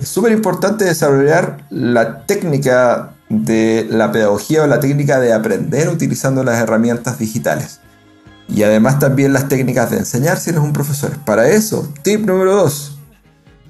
es 0.00 0.08
súper 0.08 0.32
importante 0.32 0.84
desarrollar 0.86 1.64
la 1.70 2.26
técnica 2.26 3.14
de 3.30 3.86
la 3.88 4.12
pedagogía 4.12 4.64
o 4.64 4.66
la 4.66 4.80
técnica 4.80 5.18
de 5.18 5.32
aprender 5.32 5.88
utilizando 5.88 6.44
las 6.44 6.60
herramientas 6.60 7.18
digitales. 7.18 7.80
Y 8.48 8.64
además 8.64 8.98
también 8.98 9.32
las 9.32 9.48
técnicas 9.48 9.90
de 9.90 9.98
enseñar 9.98 10.38
si 10.38 10.50
eres 10.50 10.60
un 10.60 10.74
profesor. 10.74 11.12
Para 11.24 11.48
eso, 11.48 11.90
tip 12.02 12.26
número 12.26 12.54
2. 12.56 12.98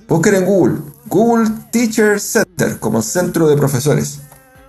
Busquen 0.08 0.34
en 0.34 0.44
Google 0.46 0.78
Google 1.10 1.50
Teacher 1.72 2.20
Center 2.20 2.78
como 2.78 3.02
centro 3.02 3.48
de 3.48 3.56
profesores. 3.56 4.20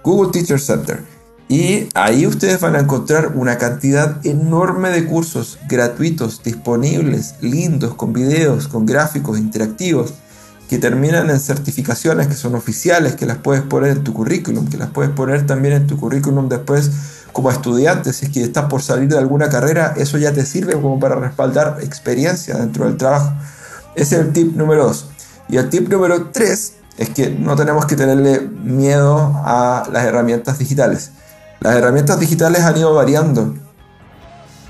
Google 0.04 0.32
Teacher 0.32 0.60
Center. 0.60 1.04
Y 1.48 1.88
ahí 1.94 2.26
ustedes 2.26 2.60
van 2.60 2.76
a 2.76 2.80
encontrar 2.80 3.34
una 3.36 3.60
cantidad 3.60 4.26
enorme 4.26 4.90
de 4.90 5.06
cursos 5.06 5.60
gratuitos, 5.70 6.42
disponibles, 6.42 7.36
lindos, 7.42 7.94
con 7.94 8.12
videos, 8.12 8.68
con 8.68 8.88
gráficos 8.88 9.38
interactivos, 9.38 10.16
que 10.72 10.78
terminan 10.78 11.30
en 11.30 11.38
certificaciones 11.42 12.28
que 12.28 12.34
son 12.34 12.56
oficiales, 12.56 13.16
que 13.16 13.26
las 13.26 13.36
puedes 13.36 13.62
poner 13.62 13.92
en 13.92 14.06
tu 14.06 14.14
currículum, 14.14 14.70
que 14.70 14.78
las 14.78 14.90
puedes 14.90 15.12
poner 15.12 15.46
también 15.46 15.74
en 15.74 15.86
tu 15.86 15.98
currículum 15.98 16.48
después 16.48 16.90
como 17.34 17.52
estudiante. 17.52 18.14
Si 18.14 18.28
es 18.28 18.32
que 18.32 18.42
estás 18.42 18.68
por 18.70 18.82
salir 18.82 19.10
de 19.10 19.18
alguna 19.18 19.50
carrera, 19.50 19.94
eso 19.98 20.18
ya 20.18 20.32
te 20.32 20.46
sirve 20.46 20.72
como 20.76 20.98
para 20.98 21.16
respaldar 21.16 21.80
experiencia 21.82 22.56
dentro 22.56 22.86
del 22.86 22.96
trabajo. 22.96 23.34
Ese 23.96 24.16
es 24.16 24.22
el 24.22 24.32
tip 24.32 24.56
número 24.56 24.86
2. 24.86 25.08
Y 25.50 25.58
el 25.58 25.68
tip 25.68 25.90
número 25.90 26.28
3 26.32 26.74
es 27.00 27.10
que 27.10 27.30
no 27.30 27.58
tenemos 27.58 27.86
que 27.86 27.98
tenerle 27.98 28.40
miedo 28.40 29.42
a 29.44 29.84
las 29.92 30.06
herramientas 30.06 30.58
digitales. 30.58 31.12
Las 31.60 31.76
herramientas 31.76 32.18
digitales 32.18 32.62
han 32.62 32.78
ido 32.78 32.94
variando. 32.94 33.56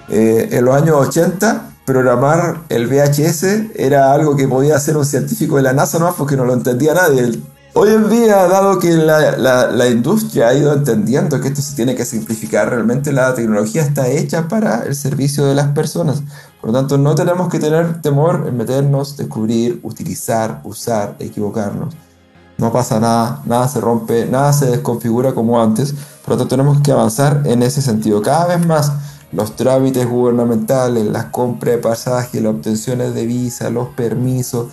Eh, 0.10 0.50
en 0.54 0.66
los 0.66 0.76
años 0.76 0.96
80, 0.96 1.71
programar 1.86 2.62
el 2.70 2.88
VHS 2.88 3.76
era 3.76 4.14
algo 4.14 4.36
que 4.36 4.48
podía 4.48 4.76
hacer 4.76 4.98
un 4.98 5.06
científico 5.06 5.58
de 5.58 5.64
la 5.64 5.74
NASA, 5.74 6.00
no 6.00 6.14
porque 6.16 6.38
no 6.38 6.46
lo 6.46 6.54
entendía 6.54 6.94
nadie. 6.94 7.40
Hoy 7.74 7.90
en 7.90 8.10
día, 8.10 8.48
dado 8.48 8.80
que 8.80 8.92
la, 8.92 9.38
la, 9.38 9.88
industria 9.88 10.50
ha 10.50 10.54
ido 10.54 10.74
entendiendo 10.74 11.40
que 11.40 11.48
esto 11.48 11.62
se 11.62 11.74
tiene 11.74 11.96
que 11.96 12.04
simplificar, 12.04 12.70
realmente 12.70 13.14
la 13.14 13.34
tecnología 13.34 13.82
está 13.82 14.10
hecha 14.10 14.50
para 14.50 14.84
el 14.84 14.94
servicio 14.94 15.46
de 15.46 15.56
las 15.56 15.70
personas. 15.70 16.22
Por 16.60 16.72
lo 16.72 16.78
tanto, 16.78 16.98
no 16.98 17.16
tenemos 17.16 17.48
que 17.48 17.60
tener 17.60 18.02
temor 18.02 18.46
en 18.46 18.58
meternos, 18.58 19.16
descubrir, 19.16 19.80
utilizar, 19.84 20.60
usar, 20.66 21.16
equivocarnos. 21.20 21.96
No 22.58 22.74
pasa 22.74 23.00
nada, 23.00 23.42
nada 23.46 23.70
se 23.70 23.80
rompe, 23.80 24.26
nada 24.26 24.52
se 24.52 24.66
desconfigura 24.66 25.34
como 25.34 25.62
antes. 25.62 25.94
Por 26.24 26.32
lo 26.32 26.38
tanto, 26.40 26.50
tenemos 26.50 26.82
que 26.82 26.92
avanzar 26.92 27.42
en 27.46 27.64
ese 27.64 27.82
sentido. 27.82 28.22
Cada 28.22 28.48
vez 28.48 28.68
más 28.68 28.92
los 29.32 29.56
trámites 29.56 30.08
gubernamentales, 30.08 31.06
las 31.06 31.26
compras 31.26 31.76
de 31.76 31.82
pasajes, 31.82 32.42
las 32.42 32.54
obtenciones 32.54 33.14
de 33.14 33.26
visa, 33.26 33.70
los 33.70 33.90
permisos, 33.90 34.68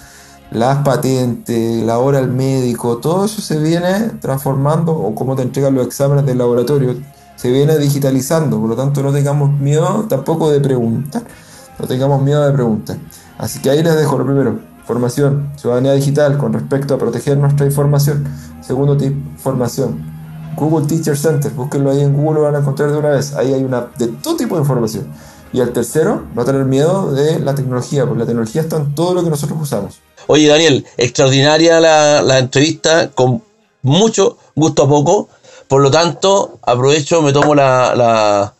las 0.50 0.78
patentes, 0.78 1.82
la 1.84 1.98
hora 1.98 2.18
al 2.18 2.30
médico, 2.30 2.98
todo 2.98 3.26
eso 3.26 3.40
se 3.40 3.58
viene 3.58 4.12
transformando 4.20 4.92
o 4.92 5.14
cómo 5.14 5.36
te 5.36 5.42
entregan 5.42 5.74
los 5.74 5.86
exámenes 5.86 6.26
del 6.26 6.38
laboratorio, 6.38 6.96
se 7.36 7.50
viene 7.50 7.78
digitalizando. 7.78 8.58
Por 8.58 8.70
lo 8.70 8.76
tanto, 8.76 9.02
no 9.02 9.12
tengamos 9.12 9.52
miedo 9.58 10.06
tampoco 10.08 10.50
de 10.50 10.60
preguntar 10.60 11.22
no 11.78 11.86
tengamos 11.86 12.22
miedo 12.22 12.44
de 12.44 12.52
preguntar. 12.52 12.96
Así 13.38 13.60
que 13.60 13.70
ahí 13.70 13.82
les 13.82 13.96
dejo 13.96 14.18
lo 14.18 14.26
primero, 14.26 14.58
formación, 14.84 15.52
ciudadanía 15.56 15.92
digital 15.92 16.36
con 16.38 16.52
respecto 16.52 16.94
a 16.94 16.98
proteger 16.98 17.38
nuestra 17.38 17.66
información. 17.66 18.24
Segundo 18.60 18.96
tip, 18.96 19.14
formación. 19.38 20.17
Google 20.58 20.86
Teacher 20.86 21.16
Center, 21.16 21.50
búsquenlo 21.52 21.90
ahí 21.90 22.00
en 22.00 22.12
Google, 22.14 22.40
lo 22.40 22.42
van 22.42 22.56
a 22.56 22.58
encontrar 22.58 22.90
de 22.90 22.98
una 22.98 23.10
vez. 23.10 23.34
Ahí 23.34 23.54
hay 23.54 23.62
una 23.62 23.88
de 23.96 24.08
todo 24.08 24.36
tipo 24.36 24.56
de 24.56 24.62
información. 24.62 25.12
Y 25.52 25.60
el 25.60 25.72
tercero, 25.72 26.24
no 26.34 26.44
tener 26.44 26.64
miedo 26.64 27.12
de 27.12 27.38
la 27.38 27.54
tecnología, 27.54 28.04
porque 28.04 28.20
la 28.20 28.26
tecnología 28.26 28.62
está 28.62 28.76
en 28.76 28.94
todo 28.94 29.14
lo 29.14 29.24
que 29.24 29.30
nosotros 29.30 29.58
usamos. 29.60 30.00
Oye, 30.26 30.46
Daniel, 30.46 30.84
extraordinaria 30.96 31.80
la, 31.80 32.38
entrevista, 32.38 33.10
con 33.10 33.42
mucho 33.82 34.36
gusto 34.54 34.82
a 34.82 34.88
poco. 34.88 35.28
Por 35.68 35.80
lo 35.80 35.90
tanto, 35.90 36.58
aprovecho, 36.62 37.22
me 37.22 37.32
tomo 37.32 37.54
la, 37.54 37.94
la, 37.94 38.54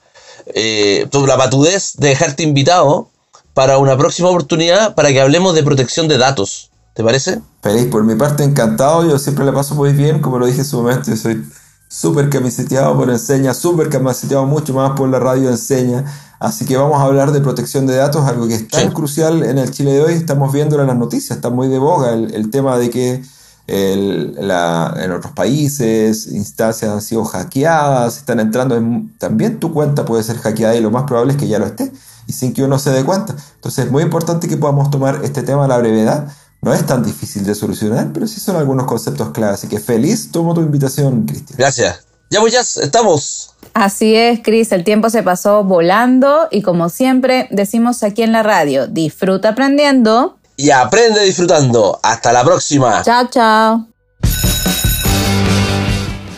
eh, 0.47 1.07
la 1.13 1.37
patudez 1.37 1.95
de 1.99 2.09
dejarte 2.09 2.43
invitado 2.43 3.09
para 3.53 3.79
una 3.79 3.97
próxima 3.99 4.29
oportunidad 4.29 4.95
para 4.95 5.11
que 5.11 5.21
hablemos 5.21 5.55
de 5.55 5.63
protección 5.63 6.09
de 6.09 6.17
datos. 6.17 6.71
¿Te 6.95 7.05
parece? 7.05 7.41
Feliz, 7.63 7.87
por 7.87 8.03
mi 8.03 8.15
parte 8.15 8.45
encantado, 8.45 9.09
yo 9.09 9.19
siempre 9.19 9.45
la 9.45 9.53
paso 9.53 9.75
muy 9.75 9.93
bien, 9.93 10.21
como 10.21 10.39
lo 10.39 10.47
dije 10.47 10.61
en 10.61 10.65
su 10.65 10.79
momento, 10.79 11.11
yo 11.11 11.17
soy 11.17 11.45
súper 11.89 12.31
camiseteado 12.31 12.97
por 12.97 13.11
Enseña, 13.11 13.55
súper 13.55 13.89
camiseteado 13.89 14.47
mucho 14.47 14.75
más 14.75 14.93
por 14.93 15.09
la 15.09 15.19
radio 15.19 15.49
Enseña, 15.51 16.05
así 16.39 16.65
que 16.65 16.77
vamos 16.77 17.01
a 17.01 17.05
hablar 17.05 17.33
de 17.33 17.41
protección 17.41 17.87
de 17.87 17.97
datos, 17.97 18.27
algo 18.27 18.47
que 18.47 18.55
es 18.55 18.69
tan 18.69 18.93
crucial 18.93 19.43
en 19.43 19.59
el 19.59 19.71
Chile 19.71 19.93
de 19.93 20.03
hoy, 20.03 20.15
estamos 20.15 20.53
viendo 20.53 20.81
en 20.81 20.87
las 20.87 20.97
noticias, 20.97 21.37
está 21.37 21.51
muy 21.51 21.69
de 21.69 21.79
boga 21.79 22.13
el, 22.13 22.35
el 22.35 22.51
tema 22.51 22.79
de 22.79 22.91
que 22.91 23.23
en 23.69 25.13
otros 25.13 25.33
países, 25.33 26.27
instancias 26.29 26.91
han 26.91 27.03
sido 27.03 27.25
hackeadas, 27.25 28.17
están 28.17 28.41
entrando 28.41 28.77
en, 28.77 29.15
también 29.19 29.61
tu 29.61 29.73
cuenta 29.73 30.05
puede 30.07 30.23
ser 30.23 30.39
hackeada 30.39 30.75
y 30.75 30.81
lo 30.81 30.91
más 30.91 31.05
probable 31.05 31.33
es 31.33 31.39
que 31.39 31.49
ya 31.49 31.59
lo 31.59 31.67
esté 31.67 31.93
y 32.27 32.33
sin 32.33 32.55
que 32.55 32.65
uno 32.65 32.79
se 32.79 32.91
dé 32.91 33.05
cuenta. 33.05 33.35
Entonces 33.57 33.87
es 33.87 33.91
muy 33.93 34.03
importante 34.03 34.49
que 34.49 34.57
podamos 34.57 34.91
tomar 34.91 35.21
este 35.23 35.43
tema 35.43 35.67
a 35.67 35.69
la 35.69 35.79
brevedad. 35.79 36.29
No 36.61 36.75
es 36.75 36.85
tan 36.85 37.05
difícil 37.05 37.45
de 37.45 37.55
solucionar, 37.55 38.11
pero 38.13 38.27
sí 38.27 38.41
son 38.41 38.57
algunos 38.57 38.87
conceptos 38.87 39.31
claves. 39.31 39.59
Así 39.59 39.69
que 39.69 39.79
feliz, 39.79 40.31
tomo 40.33 40.55
tu 40.55 40.61
invitación, 40.61 41.25
Cristian. 41.25 41.57
Gracias. 41.57 42.01
Ya 42.31 42.41
pues 42.41 42.53
ya 42.53 42.61
estamos. 42.61 43.55
Así 43.75 44.15
es, 44.15 44.41
Cris, 44.43 44.73
el 44.73 44.85
tiempo 44.85 45.09
se 45.09 45.23
pasó 45.23 45.65
volando 45.65 46.49
y 46.51 46.63
como 46.63 46.89
siempre 46.89 47.49
decimos 47.51 48.03
aquí 48.03 48.23
en 48.23 48.33
la 48.33 48.43
radio, 48.43 48.87
disfruta 48.87 49.51
aprendiendo. 49.51 50.37
Y 50.57 50.71
aprende 50.71 51.23
disfrutando. 51.23 52.01
Hasta 52.03 52.33
la 52.33 52.45
próxima. 52.45 53.03
Chao, 53.03 53.29
chao. 53.31 53.87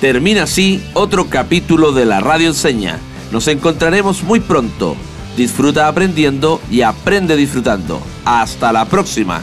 Termina 0.01 0.45
así 0.45 0.83
otro 0.95 1.29
capítulo 1.29 1.93
de 1.93 2.05
la 2.05 2.21
Radio 2.21 2.49
Enseña. 2.49 2.99
Nos 3.33 3.49
encontraremos 3.49 4.23
muy 4.23 4.41
pronto. 4.41 4.97
Disfruta 5.37 5.89
aprendiendo 5.89 6.61
y 6.71 6.83
aprende 6.83 7.37
disfrutando. 7.37 8.01
Hasta 8.25 8.73
la 8.73 8.85
próxima. 8.85 9.43